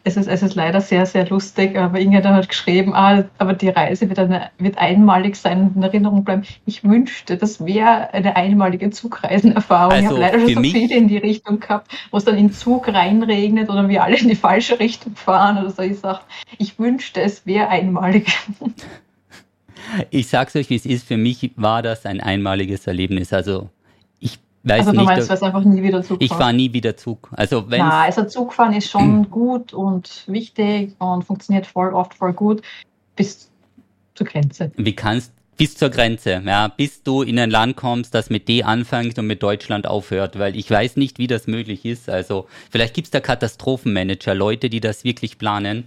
es 0.07 0.17
ist, 0.17 0.29
es 0.29 0.41
ist 0.41 0.55
leider 0.55 0.81
sehr, 0.81 1.05
sehr 1.05 1.29
lustig, 1.29 1.77
aber 1.77 1.99
Inge 1.99 2.19
hat 2.19 2.25
halt 2.27 2.49
geschrieben, 2.49 2.95
ah, 2.95 3.25
aber 3.39 3.55
die 3.55 3.71
Reise 3.71 4.09
wird, 4.09 4.21
eine, 4.21 4.51
wird 4.57 4.79
einmalig 4.79 5.35
sein 5.35 5.63
und 5.63 5.77
in 5.77 5.83
Erinnerung 5.83 6.23
bleiben. 6.23 6.45
Ich 6.65 6.85
wünschte, 6.85 7.37
das 7.37 7.67
wäre 7.67 8.15
eine 8.15 8.37
einmalige 8.37 8.91
Zugreisenerfahrung. 8.91 9.99
ich 9.99 10.07
Also 10.07 10.11
habe 10.11 10.21
leider 10.21 10.39
schon 10.39 10.55
so 10.55 10.71
viele 10.71 10.95
in 10.95 11.09
die 11.09 11.19
Richtung 11.19 11.59
gehabt, 11.59 11.91
wo 12.13 12.19
es 12.19 12.25
dann 12.25 12.39
in 12.39 12.53
Zug 12.53 12.87
reinregnet 12.87 13.69
oder 13.69 13.89
wir 13.89 14.05
alle 14.05 14.17
in 14.17 14.29
die 14.29 14.37
falsche 14.37 14.79
Richtung 14.79 15.17
fahren 15.17 15.59
oder 15.59 15.71
so. 15.71 15.83
Ich 15.83 15.99
sage, 15.99 16.21
ich 16.57 16.79
wünschte, 16.79 17.21
es 17.21 17.45
wäre 17.45 17.69
einmalig. 17.69 18.33
ich 20.11 20.29
sag's 20.29 20.55
euch, 20.55 20.71
wie 20.71 20.77
es 20.77 20.87
ist. 20.87 21.09
Für 21.09 21.17
mich 21.17 21.51
war 21.57 21.83
das 21.83 22.07
ein 22.07 22.21
einmaliges 22.21 22.87
Erlebnis. 22.87 23.33
Also 23.33 23.63
ich 23.63 23.76
weiß 24.67 24.87
also 24.87 24.93
du 24.93 25.05
meinst, 25.05 25.31
du 25.31 25.43
einfach 25.43 25.65
nie 25.65 25.83
wieder 25.83 26.03
Zug 26.03 26.21
Ich 26.21 26.33
fahre 26.33 26.53
nie 26.53 26.73
wieder 26.73 26.97
Zug. 26.97 27.29
Also 27.33 27.71
wenn 27.71 27.83
also 27.83 28.25
Zugfahren 28.25 28.75
ist 28.75 28.91
schon 28.91 29.31
gut 29.31 29.73
und 29.73 30.25
wichtig 30.27 30.95
und 30.99 31.25
funktioniert 31.25 31.67
voll 31.67 31.93
oft 31.95 32.15
voll 32.15 32.33
gut 32.33 32.63
bis 33.15 33.51
zur 34.15 34.27
Grenze. 34.27 34.73
Wie 34.77 34.95
kannst 34.95 35.33
bis 35.57 35.77
zur 35.77 35.89
Grenze, 35.89 36.43
ja, 36.45 36.69
bis 36.69 37.03
du 37.03 37.23
in 37.23 37.39
ein 37.39 37.51
Land 37.51 37.77
kommst, 37.77 38.15
das 38.15 38.29
mit 38.29 38.49
D 38.49 38.63
anfängt 38.63 39.19
und 39.19 39.27
mit 39.27 39.43
Deutschland 39.43 39.87
aufhört, 39.87 40.39
weil 40.39 40.55
ich 40.57 40.71
weiß 40.71 40.97
nicht, 40.97 41.19
wie 41.19 41.27
das 41.27 41.47
möglich 41.47 41.85
ist. 41.85 42.11
Also 42.11 42.47
vielleicht 42.71 42.95
gibt's 42.95 43.11
da 43.11 43.21
Katastrophenmanager, 43.21 44.35
Leute, 44.35 44.69
die 44.69 44.81
das 44.81 45.05
wirklich 45.05 45.39
planen. 45.39 45.87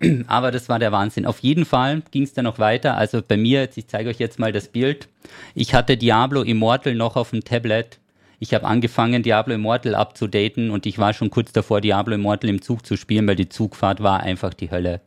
Aber 0.28 0.52
das 0.52 0.68
war 0.68 0.78
der 0.78 0.92
Wahnsinn. 0.92 1.26
Auf 1.26 1.40
jeden 1.40 1.64
Fall 1.64 2.02
ging 2.12 2.22
es 2.22 2.32
dann 2.32 2.44
noch 2.44 2.60
weiter. 2.60 2.96
Also 2.96 3.20
bei 3.26 3.36
mir, 3.36 3.68
ich 3.74 3.88
zeige 3.88 4.10
euch 4.10 4.18
jetzt 4.18 4.38
mal 4.38 4.52
das 4.52 4.68
Bild. 4.68 5.08
Ich 5.54 5.74
hatte 5.74 5.96
Diablo 5.96 6.42
Immortal 6.42 6.94
noch 6.94 7.16
auf 7.16 7.30
dem 7.30 7.42
Tablet. 7.42 7.98
Ich 8.42 8.52
habe 8.54 8.66
angefangen, 8.66 9.22
Diablo 9.22 9.54
Immortal 9.54 9.94
abzudaten 9.94 10.72
und 10.72 10.84
ich 10.84 10.98
war 10.98 11.12
schon 11.12 11.30
kurz 11.30 11.52
davor, 11.52 11.80
Diablo 11.80 12.16
Immortal 12.16 12.50
im 12.50 12.60
Zug 12.60 12.84
zu 12.84 12.96
spielen, 12.96 13.24
weil 13.28 13.36
die 13.36 13.48
Zugfahrt 13.48 14.02
war 14.02 14.18
einfach 14.18 14.52
die 14.52 14.68
Hölle. 14.68 15.00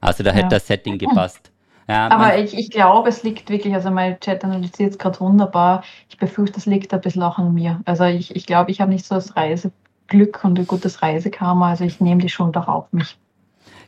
Also 0.00 0.24
da 0.24 0.30
ja. 0.30 0.36
hätte 0.36 0.48
das 0.52 0.68
Setting 0.68 0.96
gepasst. 0.96 1.50
Ja, 1.86 2.10
Aber 2.10 2.38
ich, 2.38 2.56
ich 2.56 2.70
glaube, 2.70 3.10
es 3.10 3.22
liegt 3.24 3.50
wirklich, 3.50 3.74
also 3.74 3.90
mein 3.90 4.18
Chat 4.20 4.42
analysiert 4.42 4.92
es 4.92 4.98
gerade 4.98 5.20
wunderbar. 5.20 5.84
Ich 6.08 6.16
befürchte, 6.16 6.58
es 6.58 6.64
liegt 6.64 6.94
ein 6.94 7.00
bisschen 7.02 7.22
auch 7.22 7.36
an 7.36 7.52
mir. 7.52 7.82
Also 7.84 8.04
ich, 8.04 8.34
ich 8.34 8.46
glaube, 8.46 8.70
ich 8.70 8.80
habe 8.80 8.90
nicht 8.90 9.04
so 9.04 9.16
das 9.16 9.36
Reiseglück 9.36 10.42
und 10.42 10.58
ein 10.58 10.66
gutes 10.66 11.02
Reisekarma, 11.02 11.68
also 11.68 11.84
ich 11.84 12.00
nehme 12.00 12.22
die 12.22 12.30
schon 12.30 12.52
doch 12.52 12.68
auf 12.68 12.90
mich. 12.94 13.18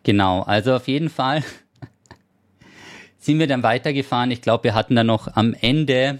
Genau, 0.02 0.42
also 0.42 0.74
auf 0.74 0.88
jeden 0.88 1.08
Fall 1.08 1.42
sind 3.18 3.38
wir 3.38 3.46
dann 3.46 3.62
weitergefahren. 3.62 4.30
Ich 4.30 4.42
glaube, 4.42 4.64
wir 4.64 4.74
hatten 4.74 4.94
dann 4.94 5.06
noch 5.06 5.36
am 5.36 5.54
Ende 5.58 6.18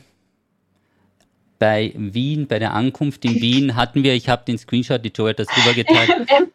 bei 1.60 1.92
Wien, 1.94 2.48
bei 2.48 2.58
der 2.58 2.74
Ankunft 2.74 3.24
in 3.24 3.34
Wien, 3.34 3.76
hatten 3.76 4.02
wir, 4.02 4.14
ich 4.14 4.28
habe 4.28 4.42
den 4.44 4.58
Screenshot, 4.58 5.04
die 5.04 5.12
Joe 5.14 5.28
hat 5.28 5.38
das 5.38 5.46
rübergeteilt. 5.56 6.26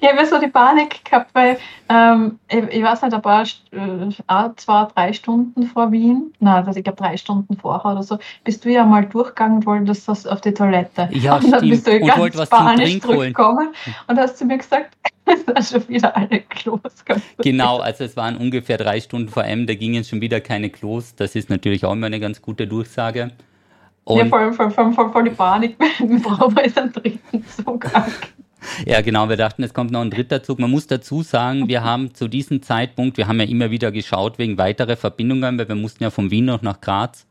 Ich 0.00 0.08
habe 0.08 0.26
so 0.26 0.40
die 0.40 0.48
Panik 0.48 1.04
gehabt, 1.04 1.32
weil 1.32 1.58
ähm, 1.88 2.40
ich, 2.48 2.58
ich 2.58 2.82
weiß 2.82 3.02
nicht, 3.02 3.14
ein 3.14 3.22
paar, 3.22 3.44
äh, 3.44 4.50
zwei, 4.56 4.88
drei 4.92 5.12
Stunden 5.12 5.62
vor 5.64 5.92
Wien, 5.92 6.32
nein, 6.40 6.66
also 6.66 6.76
ich 6.76 6.82
glaube 6.82 7.00
drei 7.00 7.16
Stunden 7.16 7.56
vorher 7.56 7.92
oder 7.92 8.02
so, 8.02 8.18
bist 8.42 8.64
du 8.64 8.72
ja 8.72 8.84
mal 8.84 9.06
durchgegangen 9.06 9.58
und 9.58 9.66
wolltest 9.66 10.08
das 10.08 10.26
auf 10.26 10.40
die 10.40 10.52
Toilette. 10.52 11.08
Ja, 11.12 11.36
und 11.36 11.52
dann 11.52 11.60
stimmt. 11.60 11.70
bist 11.70 11.86
du 11.86 11.92
und 11.92 12.06
ganz 12.08 12.36
was 12.36 12.50
panisch 12.50 13.00
zurückgekommen 13.00 13.68
und 14.08 14.18
hast 14.18 14.38
zu 14.38 14.44
mir 14.44 14.58
gesagt, 14.58 14.96
es 15.24 15.44
sind 15.44 15.82
schon 15.82 15.88
wieder 15.88 16.16
alle 16.16 16.40
Klos. 16.40 17.04
Genau, 17.38 17.78
also 17.78 18.02
es 18.02 18.16
waren 18.16 18.36
ungefähr 18.36 18.78
drei 18.78 19.00
Stunden 19.00 19.28
vor 19.28 19.44
M, 19.44 19.68
da 19.68 19.74
gingen 19.74 20.02
schon 20.02 20.20
wieder 20.20 20.40
keine 20.40 20.70
Klos. 20.70 21.14
Das 21.14 21.36
ist 21.36 21.48
natürlich 21.48 21.84
auch 21.84 21.92
immer 21.92 22.06
eine 22.06 22.18
ganz 22.18 22.42
gute 22.42 22.66
Durchsage. 22.66 23.30
Und 24.06 24.18
ja, 24.18 24.26
vor 24.26 24.38
allem, 24.38 24.54
vor 24.54 24.64
allem, 24.66 24.92
vor 24.94 25.16
allem 25.16 25.24
die 25.24 25.32
Panik, 25.32 25.76
wir 25.98 26.22
brauchen 26.22 26.56
jetzt 26.62 26.78
einen 26.78 26.92
dritten 26.92 27.44
Zugang. 27.44 28.04
Ja, 28.86 29.00
genau. 29.00 29.28
Wir 29.28 29.36
dachten, 29.36 29.64
es 29.64 29.74
kommt 29.74 29.90
noch 29.90 30.00
ein 30.00 30.12
dritter 30.12 30.44
Zug. 30.44 30.60
Man 30.60 30.70
muss 30.70 30.86
dazu 30.86 31.22
sagen, 31.22 31.66
wir 31.66 31.82
haben 31.82 32.14
zu 32.14 32.28
diesem 32.28 32.62
Zeitpunkt, 32.62 33.16
wir 33.16 33.26
haben 33.26 33.40
ja 33.40 33.46
immer 33.46 33.72
wieder 33.72 33.90
geschaut 33.90 34.38
wegen 34.38 34.58
weiterer 34.58 34.96
Verbindungen, 34.96 35.58
weil 35.58 35.66
wir 35.66 35.74
mussten 35.74 36.04
ja 36.04 36.10
von 36.10 36.30
Wien 36.30 36.44
noch 36.44 36.62
nach 36.62 36.80
Graz. 36.80 37.26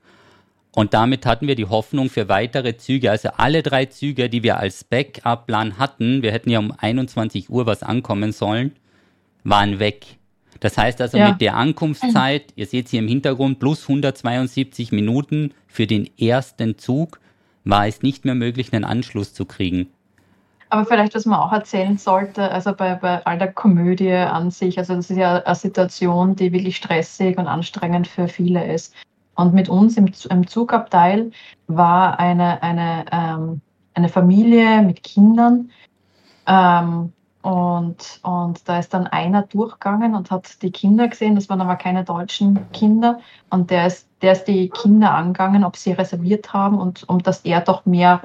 Und 0.74 0.94
damit 0.94 1.26
hatten 1.26 1.48
wir 1.48 1.56
die 1.56 1.66
Hoffnung 1.66 2.10
für 2.10 2.28
weitere 2.28 2.76
Züge. 2.76 3.10
Also 3.10 3.30
alle 3.38 3.64
drei 3.64 3.86
Züge, 3.86 4.30
die 4.30 4.44
wir 4.44 4.58
als 4.58 4.84
Backup-Plan 4.84 5.80
hatten, 5.80 6.24
wir 6.24 6.34
hätten 6.34 6.50
ja 6.50 6.60
um 6.60 6.74
21 6.78 7.50
Uhr 7.50 7.66
was 7.66 7.84
ankommen 7.84 8.34
sollen, 8.34 8.76
waren 9.46 9.80
weg. 9.80 10.18
Das 10.66 10.80
heißt 10.80 11.00
also 11.00 11.20
ja. 11.20 11.30
mit 11.30 11.42
der 11.42 11.58
Ankunftszeit, 11.58 12.52
ihr 12.56 12.66
seht 12.66 12.88
hier 12.88 12.98
im 12.98 13.08
Hintergrund, 13.08 13.60
plus 13.60 13.84
172 13.84 14.92
Minuten 14.92 15.54
für 15.68 15.86
den 15.86 16.10
ersten 16.18 16.80
Zug, 16.80 17.20
war 17.66 17.86
es 17.86 18.02
nicht 18.02 18.26
mehr 18.26 18.34
möglich, 18.34 18.74
einen 18.74 18.84
Anschluss 18.84 19.32
zu 19.32 19.46
kriegen. 19.46 19.92
Aber 20.70 20.84
vielleicht, 20.88 21.14
was 21.14 21.28
man 21.28 21.40
auch 21.40 21.52
erzählen 21.52 22.00
sollte, 22.00 22.50
also 22.50 22.74
bei, 22.74 22.96
bei 22.96 23.24
all 23.28 23.38
der 23.38 23.54
Komödie 23.54 24.12
an 24.12 24.50
sich, 24.50 24.80
also 24.80 24.96
das 24.96 25.12
ist 25.12 25.18
ja 25.18 25.38
eine 25.44 25.54
Situation, 25.54 26.36
die 26.36 26.52
wirklich 26.52 26.78
stressig 26.78 27.38
und 27.38 27.46
anstrengend 27.46 28.08
für 28.08 28.28
viele 28.28 28.66
ist. 28.74 28.96
Und 29.36 29.54
mit 29.54 29.70
uns 29.70 29.98
im, 29.98 30.12
im 30.32 30.48
Zugabteil 30.48 31.30
war 31.68 32.20
eine, 32.20 32.64
eine, 32.64 33.06
ähm, 33.12 33.62
eine 33.94 34.10
Familie 34.10 34.82
mit 34.82 35.04
Kindern. 35.04 35.70
Ähm, 36.48 37.14
und, 37.46 38.22
und 38.24 38.68
da 38.68 38.80
ist 38.80 38.92
dann 38.96 39.06
einer 39.06 39.44
durchgegangen 39.44 40.16
und 40.16 40.32
hat 40.32 40.64
die 40.64 40.72
Kinder 40.72 41.08
gesehen, 41.08 41.36
das 41.36 41.48
waren 41.48 41.62
aber 41.62 41.76
keine 41.76 42.04
deutschen 42.04 42.60
Kinder. 42.72 43.20
Und 43.52 43.70
der 43.70 43.86
ist, 43.86 44.08
der 44.24 44.32
ist 44.32 44.46
die 44.46 44.70
Kinder 44.70 45.14
angegangen, 45.14 45.64
ob 45.64 45.76
sie 45.76 45.92
reserviert 45.92 46.54
haben 46.54 46.80
und 46.80 47.08
um 47.08 47.22
dass 47.22 47.42
er 47.42 47.62
doch 47.62 47.86
mehr 47.86 48.24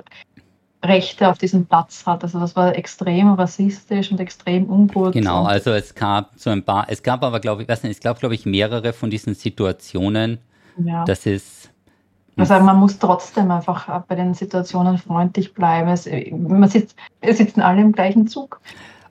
Rechte 0.83 1.29
auf 1.29 1.37
diesem 1.37 1.67
Platz 1.67 2.07
hat. 2.07 2.23
Also 2.23 2.41
das 2.41 2.57
war 2.57 2.75
extrem 2.75 3.35
rassistisch 3.35 4.11
und 4.11 4.21
extrem 4.21 4.71
ungut. 4.71 5.13
Genau, 5.13 5.45
also 5.45 5.73
es 5.73 5.95
gab 5.95 6.31
so 6.37 6.49
ein 6.49 6.65
paar, 6.65 6.87
es 6.89 7.03
gab 7.03 7.23
aber, 7.23 7.41
glaube 7.41 7.61
ich, 7.61 7.69
weiß 7.69 7.83
nicht, 7.83 7.97
es 7.97 8.01
gab, 8.01 8.21
glaube 8.21 8.35
ich, 8.35 8.47
mehrere 8.47 8.95
von 8.95 9.11
diesen 9.11 9.35
Situationen. 9.35 10.39
Ja. 10.83 11.05
Das 11.05 11.27
ist. 11.27 11.71
Also 12.39 12.55
man 12.55 12.79
muss 12.79 12.99
trotzdem 12.99 13.51
einfach 13.51 14.03
bei 14.05 14.15
den 14.15 14.33
Situationen 14.33 14.97
freundlich 14.97 15.53
bleiben. 15.53 15.91
Es, 15.91 16.09
man 16.33 16.71
sitzt, 16.71 16.97
wir 17.21 17.35
sitzen 17.35 17.61
alle 17.61 17.83
im 17.83 17.93
gleichen 17.93 18.27
Zug. 18.29 18.63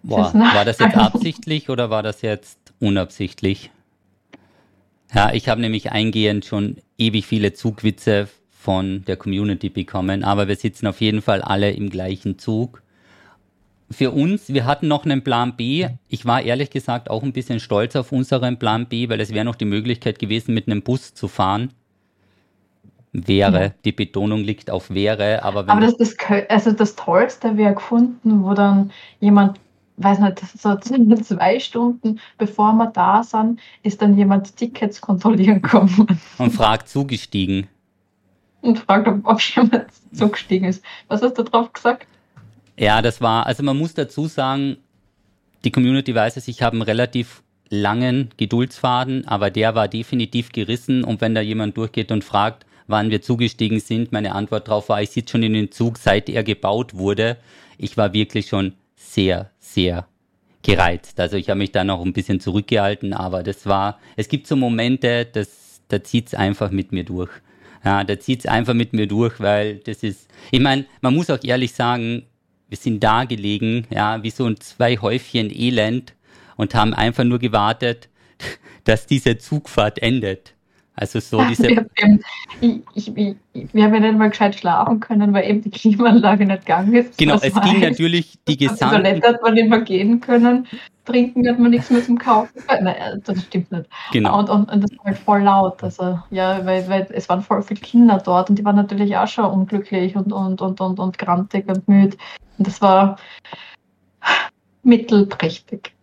Boah, 0.04 0.34
war 0.34 0.66
das 0.66 0.80
jetzt 0.80 0.96
absichtlich 0.96 1.70
oder 1.70 1.90
war 1.90 2.04
das 2.04 2.22
jetzt 2.22 2.58
unabsichtlich? 2.80 3.72
Ja, 5.14 5.34
ich 5.34 5.50
habe 5.50 5.62
nämlich 5.62 5.92
eingehend 5.92 6.46
schon 6.46 6.78
ewig 6.98 7.26
viele 7.26 7.54
Zugwitze 7.54 8.28
von 8.52 9.04
der 9.06 9.18
Community 9.18 9.70
bekommen, 9.70 10.24
aber 10.24 10.48
wir 10.48 10.56
sitzen 10.56 10.88
auf 10.88 11.02
jeden 11.02 11.22
Fall 11.22 11.42
alle 11.42 11.72
im 11.72 11.90
gleichen 11.90 12.38
Zug. 12.38 12.84
Für 13.90 14.12
uns, 14.12 14.54
wir 14.54 14.66
hatten 14.66 14.88
noch 14.88 15.06
einen 15.06 15.24
Plan 15.24 15.56
B. 15.56 15.88
Ich 16.10 16.26
war 16.26 16.44
ehrlich 16.44 16.70
gesagt 16.70 17.10
auch 17.10 17.24
ein 17.24 17.34
bisschen 17.34 17.60
stolz 17.60 17.96
auf 17.96 18.12
unseren 18.12 18.60
Plan 18.60 18.86
B, 18.86 19.10
weil 19.10 19.20
es 19.20 19.34
wäre 19.34 19.46
noch 19.46 19.56
die 19.56 19.66
Möglichkeit 19.66 20.20
gewesen, 20.20 20.54
mit 20.54 20.68
einem 20.68 20.84
Bus 20.84 21.16
zu 21.16 21.28
fahren. 21.28 21.74
Wäre, 23.12 23.74
die 23.86 23.92
Betonung 23.92 24.44
liegt 24.44 24.70
auf 24.70 24.92
wäre, 24.92 25.42
aber. 25.42 25.68
Aber 25.68 25.82
das, 25.82 25.98
das, 25.98 26.16
also 26.50 26.72
das 26.72 26.96
Tollste 26.96 27.58
wäre 27.58 27.74
gefunden, 27.74 28.44
wo 28.44 28.54
dann 28.54 28.92
jemand 29.20 29.60
weiß 30.00 30.20
nicht, 30.20 30.40
so 30.40 30.76
zwei 31.22 31.60
Stunden 31.60 32.20
bevor 32.38 32.74
wir 32.74 32.88
da 32.88 33.24
sind, 33.24 33.60
ist 33.84 34.02
dann 34.02 34.18
jemand 34.18 34.56
Tickets 34.56 35.00
kontrollieren 35.02 35.62
gekommen. 35.62 36.20
Und 36.38 36.52
fragt 36.52 36.90
zugestiegen 36.90 37.68
und 38.62 38.80
fragt, 38.80 39.08
ob, 39.08 39.26
ob 39.26 39.42
jemand 39.42 39.86
zugestiegen 40.14 40.68
ist. 40.68 40.84
Was 41.08 41.22
hast 41.22 41.38
du 41.38 41.44
drauf 41.44 41.72
gesagt? 41.74 42.08
Ja, 42.78 43.02
das 43.02 43.22
war, 43.22 43.46
also 43.46 43.64
man 43.64 43.78
muss 43.78 43.94
dazu 43.94 44.28
sagen, 44.28 44.78
die 45.64 45.72
Community 45.72 46.16
weiß 46.16 46.38
es, 46.38 46.48
ich 46.48 46.62
habe 46.62 46.76
einen 46.76 46.82
relativ 46.82 47.44
langen 47.70 48.30
Geduldsfaden, 48.38 49.28
aber 49.28 49.50
der 49.52 49.76
war 49.76 49.88
definitiv 49.88 50.52
gerissen 50.52 51.04
und 51.04 51.22
wenn 51.22 51.36
da 51.36 51.42
jemand 51.42 51.78
durchgeht 51.78 52.12
und 52.12 52.24
fragt, 52.24 52.66
wann 52.88 53.12
wir 53.12 53.22
zugestiegen 53.22 53.80
sind, 53.80 54.12
meine 54.12 54.34
Antwort 54.34 54.68
darauf 54.68 54.90
war, 54.90 55.02
ich 55.02 55.12
sitze 55.12 55.34
schon 55.34 55.44
in 55.44 55.54
den 55.54 55.72
Zug, 55.72 55.98
seit 55.98 56.30
er 56.30 56.44
gebaut 56.44 56.96
wurde. 56.96 57.38
Ich 57.78 57.98
war 57.98 58.14
wirklich 58.14 58.48
schon 58.48 58.74
sehr, 58.96 59.52
sehr 59.74 60.08
gereizt. 60.64 61.20
Also 61.20 61.38
ich 61.38 61.50
habe 61.50 61.60
mich 61.60 61.72
da 61.72 61.84
noch 61.84 62.04
ein 62.04 62.14
bisschen 62.14 62.40
zurückgehalten, 62.40 63.14
aber 63.14 63.44
das 63.44 63.66
war, 63.66 64.00
es 64.16 64.28
gibt 64.28 64.48
so 64.48 64.56
Momente, 64.56 65.26
das, 65.26 65.82
da 65.88 66.04
zieht 66.04 66.28
es 66.28 66.34
einfach 66.34 66.72
mit 66.72 66.92
mir 66.92 67.04
durch. 67.04 67.32
Ja, 67.84 68.04
da 68.04 68.20
zieht 68.20 68.40
es 68.40 68.46
einfach 68.46 68.74
mit 68.74 68.92
mir 68.92 69.08
durch, 69.08 69.40
weil 69.40 69.78
das 69.78 70.04
ist, 70.04 70.30
ich 70.52 70.60
meine, 70.60 70.86
man 71.02 71.16
muss 71.16 71.30
auch 71.30 71.42
ehrlich 71.44 71.74
sagen, 71.74 72.24
wir 72.68 72.78
sind 72.78 73.04
da 73.04 73.24
gelegen, 73.24 73.88
ja, 73.90 74.22
wie 74.22 74.30
so 74.30 74.46
ein 74.46 74.60
zwei 74.60 74.98
Häufchen 74.98 75.50
Elend 75.50 76.14
und 76.58 76.76
haben 76.76 76.94
einfach 76.94 77.24
nur 77.24 77.40
gewartet, 77.40 78.10
dass 78.84 79.08
diese 79.08 79.38
Zugfahrt 79.38 80.00
endet. 80.00 80.54
Also 81.02 81.20
so 81.22 81.42
diese. 81.46 81.70
Wir, 81.70 81.86
ich, 82.60 82.82
ich, 82.94 83.18
ich, 83.18 83.74
wir 83.74 83.84
haben 83.86 83.94
ja 83.94 84.00
nicht 84.02 84.18
mal 84.18 84.30
gescheit 84.30 84.56
schlafen 84.56 85.00
können, 85.00 85.32
weil 85.34 85.50
eben 85.50 85.62
die 85.62 85.70
Klimaanlage 85.70 86.46
nicht 86.46 86.66
gegangen 86.66 86.94
ist. 86.94 87.18
Genau, 87.18 87.36
es 87.36 87.54
ging 87.62 87.80
natürlich 87.80 88.38
die 88.48 88.58
gesamte. 88.58 88.98
Toilette 88.98 89.28
hat 89.30 89.42
man 89.42 89.54
nicht 89.54 89.70
mehr 89.70 89.82
gehen 89.82 90.20
können 90.20 90.68
trinken 91.10 91.48
hat 91.48 91.60
man 91.60 91.72
nichts 91.72 91.90
mehr 91.90 92.04
zum 92.04 92.18
Kaufen. 92.18 92.62
Nein, 92.68 92.88
äh, 92.88 93.20
das 93.24 93.42
stimmt 93.44 93.72
nicht. 93.72 93.90
Genau. 94.12 94.40
Und, 94.40 94.50
und, 94.50 94.72
und 94.72 94.84
das 94.84 94.92
war 94.98 95.06
halt 95.06 95.18
voll 95.18 95.42
laut. 95.42 95.84
Also, 95.84 96.20
ja, 96.30 96.66
weil, 96.66 96.88
weil 96.88 97.08
es 97.12 97.28
waren 97.30 97.42
voll 97.42 97.62
viele 97.64 97.80
Kinder 97.80 98.22
dort 98.24 98.50
und 98.50 98.60
die 98.60 98.66
waren 98.66 98.76
natürlich 98.76 99.16
auch 99.18 99.28
schon 99.28 99.46
unglücklich 99.46 100.16
und, 100.16 100.32
und, 100.32 100.62
und, 100.62 100.80
und, 100.80 101.00
und 101.00 101.18
grantig 101.18 101.68
und 101.68 101.88
müde. 101.88 102.18
Und 102.58 102.68
das 102.68 102.82
war 102.82 103.18
mittelprächtig. 104.84 105.94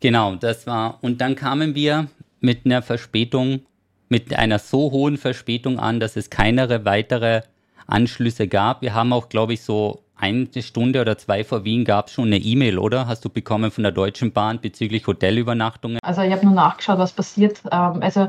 Genau, 0.00 0.34
das 0.36 0.66
war. 0.66 0.98
Und 1.02 1.20
dann 1.20 1.34
kamen 1.34 1.74
wir 1.74 2.06
mit 2.40 2.64
einer 2.64 2.82
Verspätung, 2.82 3.60
mit 4.08 4.34
einer 4.34 4.58
so 4.58 4.90
hohen 4.90 5.16
Verspätung 5.16 5.78
an, 5.78 6.00
dass 6.00 6.16
es 6.16 6.30
keine 6.30 6.84
weitere 6.84 7.42
Anschlüsse 7.86 8.48
gab. 8.48 8.82
Wir 8.82 8.94
haben 8.94 9.12
auch, 9.12 9.28
glaube 9.28 9.54
ich, 9.54 9.62
so 9.62 10.02
eine 10.16 10.48
Stunde 10.62 11.00
oder 11.00 11.16
zwei 11.16 11.44
vor 11.44 11.64
Wien 11.64 11.84
gab 11.84 12.08
es 12.08 12.14
schon 12.14 12.26
eine 12.26 12.38
E-Mail, 12.38 12.78
oder? 12.78 13.06
Hast 13.06 13.24
du 13.24 13.30
bekommen 13.30 13.70
von 13.70 13.84
der 13.84 13.92
Deutschen 13.92 14.32
Bahn 14.32 14.60
bezüglich 14.60 15.06
Hotelübernachtungen? 15.06 15.98
Also 16.02 16.22
ich 16.22 16.32
habe 16.32 16.44
nur 16.44 16.54
nachgeschaut, 16.54 16.98
was 16.98 17.12
passiert. 17.12 17.60
Ähm, 17.70 18.02
also 18.02 18.28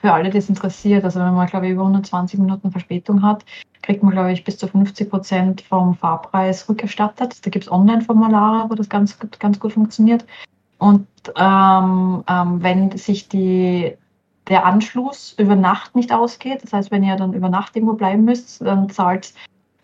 für 0.00 0.12
alle, 0.12 0.30
die 0.30 0.38
es 0.38 0.48
interessiert, 0.48 1.04
also 1.04 1.20
wenn 1.20 1.34
man, 1.34 1.46
glaube 1.48 1.66
ich, 1.66 1.72
über 1.72 1.82
120 1.82 2.38
Minuten 2.38 2.70
Verspätung 2.70 3.22
hat, 3.22 3.44
kriegt 3.82 4.02
man, 4.02 4.12
glaube 4.12 4.32
ich, 4.32 4.44
bis 4.44 4.56
zu 4.56 4.68
50 4.68 5.10
Prozent 5.10 5.60
vom 5.60 5.94
Fahrpreis 5.94 6.68
rückerstattet. 6.68 7.44
Da 7.44 7.50
gibt 7.50 7.64
es 7.64 7.72
Online-Formulare, 7.72 8.70
wo 8.70 8.74
das 8.74 8.88
ganz, 8.88 9.18
ganz 9.38 9.58
gut 9.58 9.72
funktioniert. 9.72 10.24
Und 10.78 11.06
ähm, 11.36 12.24
ähm, 12.28 12.62
wenn 12.62 12.96
sich 12.96 13.28
die, 13.28 13.96
der 14.48 14.64
Anschluss 14.64 15.34
über 15.38 15.56
Nacht 15.56 15.94
nicht 15.94 16.12
ausgeht, 16.12 16.62
das 16.62 16.72
heißt, 16.72 16.90
wenn 16.90 17.04
ihr 17.04 17.16
dann 17.16 17.34
über 17.34 17.48
Nacht 17.48 17.76
irgendwo 17.76 17.94
bleiben 17.94 18.24
müsst, 18.24 18.60
dann 18.62 18.88
zahlt 18.88 19.34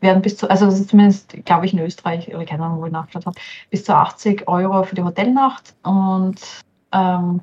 werden 0.00 0.22
bis 0.22 0.36
zu, 0.36 0.48
also 0.48 0.66
das 0.66 0.80
ist 0.80 0.90
zumindest, 0.90 1.44
glaube 1.44 1.66
ich, 1.66 1.72
in 1.72 1.80
Österreich, 1.80 2.34
oder 2.34 2.44
keine 2.44 2.64
Ahnung, 2.64 2.80
wo 2.80 2.86
ich 2.86 2.92
nachgeschaut 2.92 3.26
habe, 3.26 3.40
bis 3.70 3.84
zu 3.84 3.94
80 3.94 4.48
Euro 4.48 4.82
für 4.84 4.94
die 4.94 5.02
Hotelnacht 5.02 5.74
und 5.82 6.40
ähm, 6.92 7.40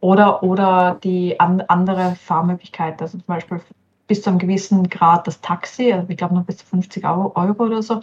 oder, 0.00 0.42
oder 0.42 0.98
die 1.02 1.38
an, 1.40 1.62
andere 1.62 2.14
Fahrmöglichkeit, 2.16 3.00
also 3.00 3.16
zum 3.16 3.26
Beispiel 3.26 3.60
bis 4.06 4.22
zu 4.22 4.30
einem 4.30 4.38
gewissen 4.38 4.88
Grad 4.88 5.26
das 5.26 5.40
Taxi, 5.40 5.92
also 5.92 6.06
ich 6.08 6.16
glaube 6.16 6.34
noch 6.34 6.44
bis 6.44 6.58
zu 6.58 6.66
50 6.66 7.04
Euro, 7.06 7.32
oder 7.34 7.82
so, 7.82 8.02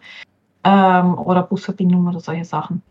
ähm, 0.63 1.17
oder 1.17 1.43
Busverbindung 1.43 2.07
oder 2.07 2.19
solche 2.19 2.45
Sachen. 2.45 2.81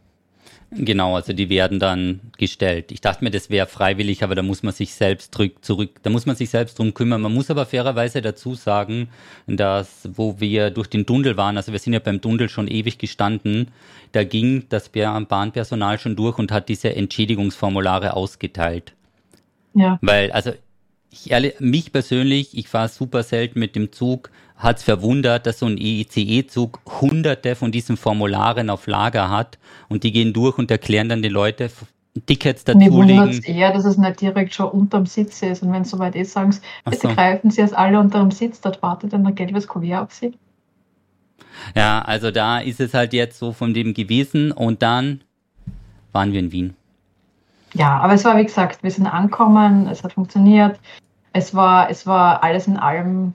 Genau, 0.72 1.16
also 1.16 1.32
die 1.32 1.48
werden 1.48 1.80
dann 1.80 2.20
gestellt. 2.38 2.92
Ich 2.92 3.00
dachte 3.00 3.24
mir, 3.24 3.30
das 3.30 3.50
wäre 3.50 3.66
freiwillig, 3.66 4.22
aber 4.22 4.36
da 4.36 4.42
muss 4.42 4.62
man 4.62 4.72
sich 4.72 4.94
selbst 4.94 5.34
zurück, 5.34 5.64
zurück, 5.64 5.90
da 6.02 6.10
muss 6.10 6.26
man 6.26 6.36
sich 6.36 6.48
selbst 6.50 6.78
drum 6.78 6.94
kümmern. 6.94 7.20
Man 7.20 7.34
muss 7.34 7.50
aber 7.50 7.66
fairerweise 7.66 8.22
dazu 8.22 8.54
sagen, 8.54 9.08
dass, 9.48 10.08
wo 10.14 10.38
wir 10.38 10.70
durch 10.70 10.86
den 10.86 11.06
Tunnel 11.06 11.36
waren, 11.36 11.56
also 11.56 11.72
wir 11.72 11.80
sind 11.80 11.92
ja 11.92 11.98
beim 11.98 12.20
Tunnel 12.20 12.48
schon 12.48 12.68
ewig 12.68 12.98
gestanden, 12.98 13.68
da 14.12 14.22
ging 14.22 14.66
das 14.68 14.90
Bahnpersonal 14.90 15.98
schon 15.98 16.14
durch 16.14 16.38
und 16.38 16.52
hat 16.52 16.68
diese 16.68 16.94
Entschädigungsformulare 16.94 18.14
ausgeteilt. 18.14 18.92
Ja. 19.74 19.98
Weil, 20.02 20.30
also 20.30 20.52
ich 21.10 21.32
ehrlich, 21.32 21.58
mich 21.58 21.92
persönlich, 21.92 22.56
ich 22.56 22.68
fahre 22.68 22.88
super 22.88 23.24
selten 23.24 23.58
mit 23.58 23.74
dem 23.74 23.92
Zug, 23.92 24.30
hat 24.60 24.76
es 24.76 24.82
verwundert, 24.82 25.46
dass 25.46 25.58
so 25.58 25.66
ein 25.66 25.78
ICE-Zug 25.78 26.80
hunderte 27.00 27.56
von 27.56 27.72
diesen 27.72 27.96
Formularen 27.96 28.68
auf 28.68 28.86
Lager 28.86 29.30
hat 29.30 29.58
und 29.88 30.04
die 30.04 30.12
gehen 30.12 30.32
durch 30.32 30.58
und 30.58 30.70
erklären 30.70 31.08
dann 31.08 31.22
die 31.22 31.28
Leute 31.28 31.70
Tickets 32.26 32.64
dazulegen. 32.64 32.92
Mir 32.92 33.16
wundert 33.16 33.30
es 33.30 33.40
eher, 33.40 33.72
dass 33.72 33.86
es 33.86 33.96
nicht 33.96 34.20
direkt 34.20 34.52
schon 34.52 34.68
unterm 34.68 35.06
Sitz 35.06 35.42
ist 35.42 35.62
und 35.62 35.72
wenn 35.72 35.82
es 35.82 35.90
soweit 35.90 36.14
ist, 36.14 36.32
sagen 36.32 36.52
sie, 36.52 36.60
bitte 36.84 37.08
so. 37.08 37.14
greifen 37.14 37.50
Sie 37.50 37.62
es 37.62 37.72
alle 37.72 37.98
unterm 37.98 38.30
Sitz, 38.30 38.60
dort 38.60 38.82
wartet 38.82 39.12
dann 39.14 39.26
ein 39.26 39.34
gelbes 39.34 39.66
Kuvert 39.66 40.02
auf 40.02 40.12
Sie. 40.12 40.34
Ja, 41.74 42.02
also 42.02 42.30
da 42.30 42.58
ist 42.58 42.80
es 42.80 42.92
halt 42.92 43.12
jetzt 43.12 43.38
so 43.38 43.52
von 43.52 43.72
dem 43.72 43.94
gewesen 43.94 44.52
und 44.52 44.82
dann 44.82 45.22
waren 46.12 46.32
wir 46.32 46.40
in 46.40 46.52
Wien. 46.52 46.74
Ja, 47.72 47.98
aber 47.98 48.14
es 48.14 48.24
war 48.24 48.36
wie 48.36 48.44
gesagt, 48.44 48.82
wir 48.82 48.90
sind 48.90 49.06
angekommen, 49.06 49.86
es 49.86 50.02
hat 50.04 50.12
funktioniert. 50.14 50.78
Es 51.32 51.54
war, 51.54 51.88
es 51.88 52.06
war 52.06 52.42
alles 52.42 52.66
in 52.66 52.76
allem 52.76 53.34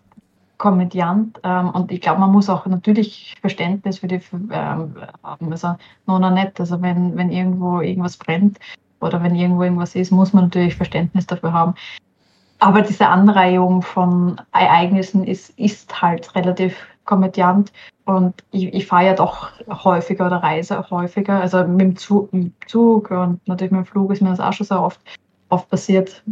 Komödiant 0.65 1.39
ähm, 1.43 1.69
und 1.69 1.91
ich 1.91 2.01
glaube, 2.01 2.21
man 2.21 2.31
muss 2.31 2.49
auch 2.49 2.65
natürlich 2.65 3.35
Verständnis 3.39 3.99
für 3.99 4.07
die 4.07 4.19
ähm, 4.51 4.95
haben. 5.21 5.51
Also, 5.51 5.75
noch 6.07 6.31
nicht. 6.31 6.59
Also, 6.59 6.81
wenn, 6.81 7.15
wenn 7.15 7.29
irgendwo 7.29 7.81
irgendwas 7.81 8.17
brennt 8.17 8.57
oder 8.99 9.21
wenn 9.21 9.35
irgendwo 9.35 9.61
irgendwas 9.61 9.93
ist, 9.93 10.11
muss 10.11 10.33
man 10.33 10.45
natürlich 10.45 10.75
Verständnis 10.75 11.27
dafür 11.27 11.53
haben. 11.53 11.75
Aber 12.57 12.81
diese 12.81 13.07
Anreihung 13.07 13.83
von 13.83 14.41
Ereignissen 14.53 15.23
ist, 15.23 15.51
ist 15.51 16.01
halt 16.01 16.33
relativ 16.33 16.75
komödiant 17.03 17.71
und 18.05 18.33
ich, 18.49 18.73
ich 18.73 18.87
fahre 18.87 19.05
ja 19.05 19.13
doch 19.13 19.51
häufiger 19.69 20.25
oder 20.25 20.37
reise 20.37 20.79
auch 20.79 20.89
häufiger. 20.89 21.41
Also 21.41 21.63
mit 21.63 21.81
dem 21.81 21.95
Zug, 21.95 22.33
mit 22.33 22.45
dem 22.45 22.53
Zug 22.65 23.11
und 23.11 23.47
natürlich 23.47 23.71
mit 23.71 23.81
dem 23.81 23.85
Flug 23.85 24.11
ist 24.11 24.23
mir 24.23 24.29
das 24.29 24.39
auch 24.39 24.53
schon 24.53 24.65
so 24.65 24.79
oft, 24.79 24.99
oft 25.49 25.69
passiert. 25.69 26.23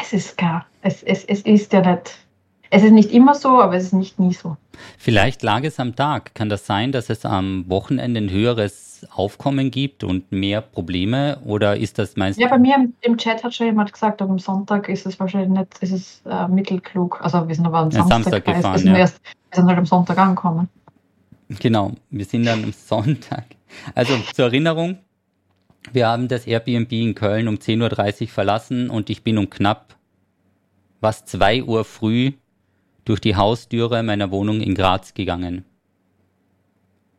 Es 0.00 0.14
ist 0.14 0.38
klar, 0.38 0.64
es, 0.80 1.02
es, 1.02 1.26
es 1.26 1.42
ist 1.42 1.74
ja 1.74 1.82
nicht 1.82 2.25
es 2.70 2.82
ist 2.82 2.92
nicht 2.92 3.12
immer 3.12 3.34
so, 3.34 3.60
aber 3.60 3.76
es 3.76 3.84
ist 3.84 3.92
nicht 3.92 4.18
nie 4.18 4.32
so. 4.32 4.56
Vielleicht 4.98 5.42
lag 5.42 5.62
es 5.64 5.78
am 5.78 5.96
Tag. 5.96 6.34
Kann 6.34 6.48
das 6.48 6.66
sein, 6.66 6.92
dass 6.92 7.10
es 7.10 7.24
am 7.24 7.68
Wochenende 7.68 8.20
ein 8.20 8.30
höheres 8.30 9.06
Aufkommen 9.14 9.70
gibt 9.70 10.04
und 10.04 10.32
mehr 10.32 10.60
Probleme? 10.60 11.38
Oder 11.44 11.76
ist 11.76 11.98
das 11.98 12.16
meistens. 12.16 12.42
Ja, 12.42 12.50
bei 12.50 12.58
mir 12.58 12.74
im, 12.76 12.94
im, 13.00 13.16
Chat 13.16 13.44
hat 13.44 13.54
schon 13.54 13.66
jemand 13.66 13.92
gesagt, 13.92 14.20
am 14.20 14.38
Sonntag 14.38 14.88
ist 14.88 15.06
es 15.06 15.18
wahrscheinlich 15.18 15.50
nicht, 15.50 15.78
ist 15.80 15.92
es 15.92 16.22
äh, 16.26 16.48
mittelklug. 16.48 17.20
Also 17.22 17.46
wir 17.46 17.54
sind 17.54 17.66
aber 17.66 17.78
am 17.78 17.90
ja, 17.90 18.04
Samstag, 18.04 18.44
Samstag 18.44 18.44
gefahren. 18.44 18.84
Wir, 18.84 18.92
ja. 18.92 18.98
erst, 18.98 19.20
wir 19.22 19.56
sind 19.56 19.66
halt 19.66 19.78
am 19.78 19.86
Sonntag 19.86 20.18
angekommen. 20.18 20.68
Genau, 21.60 21.92
wir 22.10 22.24
sind 22.24 22.44
dann 22.44 22.64
am 22.64 22.72
Sonntag. 22.72 23.44
Also 23.94 24.16
zur 24.34 24.46
Erinnerung, 24.46 24.98
wir 25.92 26.08
haben 26.08 26.28
das 26.28 26.46
Airbnb 26.46 26.90
in 26.92 27.14
Köln 27.14 27.48
um 27.48 27.56
10.30 27.56 28.22
Uhr 28.22 28.28
verlassen 28.28 28.90
und 28.90 29.10
ich 29.10 29.22
bin 29.22 29.38
um 29.38 29.48
knapp 29.48 29.94
was 31.00 31.24
2 31.26 31.62
Uhr 31.62 31.84
früh 31.84 32.32
durch 33.06 33.20
die 33.20 33.36
Haustüre 33.36 34.02
meiner 34.02 34.30
Wohnung 34.30 34.60
in 34.60 34.74
Graz 34.74 35.14
gegangen. 35.14 35.64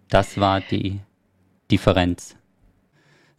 Das 0.09 0.39
war 0.39 0.61
die 0.61 0.99
Differenz. 1.71 2.35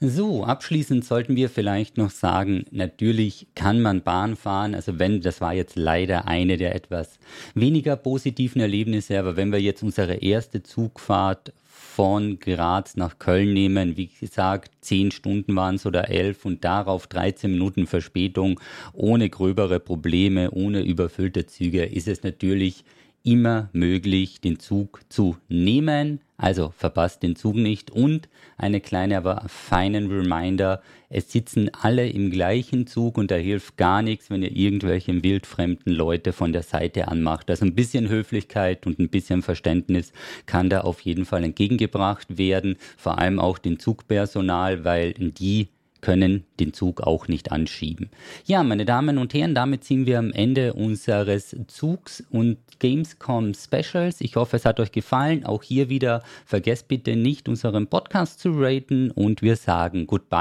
So, 0.01 0.45
abschließend 0.45 1.05
sollten 1.05 1.35
wir 1.35 1.51
vielleicht 1.51 1.97
noch 1.97 2.11
sagen, 2.11 2.65
natürlich 2.71 3.49
kann 3.57 3.83
man 3.83 4.03
Bahn 4.03 4.37
fahren, 4.37 4.77
also 4.77 5.01
wenn, 5.01 5.21
das 5.21 5.41
war 5.41 5.55
jetzt 5.55 5.75
leider 5.75 6.29
eine 6.29 6.57
der 6.57 6.75
etwas 6.77 7.19
weniger 7.55 7.97
positiven 7.97 8.61
Erlebnisse, 8.61 9.19
aber 9.19 9.37
wenn 9.37 9.51
wir 9.51 9.61
jetzt 9.61 9.83
unsere 9.83 10.15
erste 10.15 10.63
Zugfahrt 10.63 11.53
von 11.99 12.39
Graz 12.39 12.95
nach 12.95 13.19
Köln 13.19 13.53
nehmen. 13.53 13.97
Wie 13.97 14.07
gesagt, 14.07 14.71
zehn 14.83 15.11
Stunden 15.11 15.57
waren 15.57 15.75
es 15.75 15.85
oder 15.85 16.09
elf 16.09 16.45
und 16.45 16.63
darauf 16.63 17.09
13 17.09 17.51
Minuten 17.51 17.89
Verspätung 17.89 18.61
ohne 18.93 19.29
gröbere 19.29 19.81
Probleme, 19.81 20.53
ohne 20.53 20.83
überfüllte 20.85 21.47
Züge, 21.47 21.85
ist 21.85 22.07
es 22.07 22.23
natürlich 22.23 22.85
immer 23.29 23.69
möglich, 23.73 24.41
den 24.41 24.59
Zug 24.59 25.01
zu 25.09 25.37
nehmen. 25.49 26.21
Also 26.39 26.73
verpasst 26.77 27.23
den 27.23 27.37
Zug 27.37 27.57
nicht. 27.57 27.91
Und 27.91 28.29
eine 28.57 28.81
kleine, 28.81 29.19
aber 29.19 29.45
feinen 29.49 30.11
Reminder, 30.11 30.81
es 31.11 31.31
sitzen 31.33 31.71
alle 31.75 32.09
im 32.09 32.31
gleichen 32.31 32.87
Zug 32.87 33.19
und 33.19 33.31
da 33.31 33.35
hilft 33.35 33.77
gar 33.77 34.03
nichts, 34.03 34.31
wenn 34.31 34.43
ihr 34.43 34.55
irgendwelche 34.55 35.23
wildfremden 35.23 35.93
Leute 35.93 36.33
von 36.33 36.53
der 36.53 36.63
Seite 36.63 37.09
anmacht. 37.09 37.51
Also 37.51 37.65
ein 37.65 37.75
bisschen 37.75 38.09
Höflichkeit 38.09 38.87
und 38.87 38.99
ein 38.99 39.09
bisschen 39.09 39.43
Verständnis 39.43 40.13
kann 40.47 40.71
da 40.71 40.83
auf 40.83 41.01
jeden 41.01 41.25
Fall 41.25 41.45
entgegengebracht 41.45 42.39
werden. 42.39 42.77
Vor 42.97 43.19
allem 43.19 43.41
auch 43.41 43.59
den 43.59 43.79
Zugpersonal, 43.79 44.85
weil 44.85 45.13
die 45.13 45.69
können 46.01 46.45
den 46.61 46.73
Zug 46.73 47.01
auch 47.01 47.29
nicht 47.29 47.53
anschieben. 47.53 48.11
Ja, 48.45 48.63
meine 48.63 48.85
Damen 48.85 49.19
und 49.19 49.35
Herren, 49.35 49.55
damit 49.55 49.85
sind 49.85 50.07
wir 50.07 50.19
am 50.19 50.33
Ende 50.33 50.75
unseres 50.75 51.57
Zugs 51.67 52.25
und 52.31 52.59
Gamescom 52.79 53.55
Specials. 53.55 54.21
Ich 54.21 54.37
hoffe, 54.37 54.57
es 54.57 54.65
hat 54.65 54.81
euch 54.81 54.93
gefallen. 54.93 55.45
Auch 55.45 55.63
hier 55.63 55.89
wieder 55.89 56.23
vergesst 56.45 56.89
bitte 56.89 57.17
nicht, 57.17 57.49
unseren 57.49 57.89
Podcast 57.89 58.41
zu 58.41 58.51
raten 58.55 59.11
und 59.11 59.43
wir 59.43 59.57
sagen 59.57 60.07
Goodbye. 60.07 60.37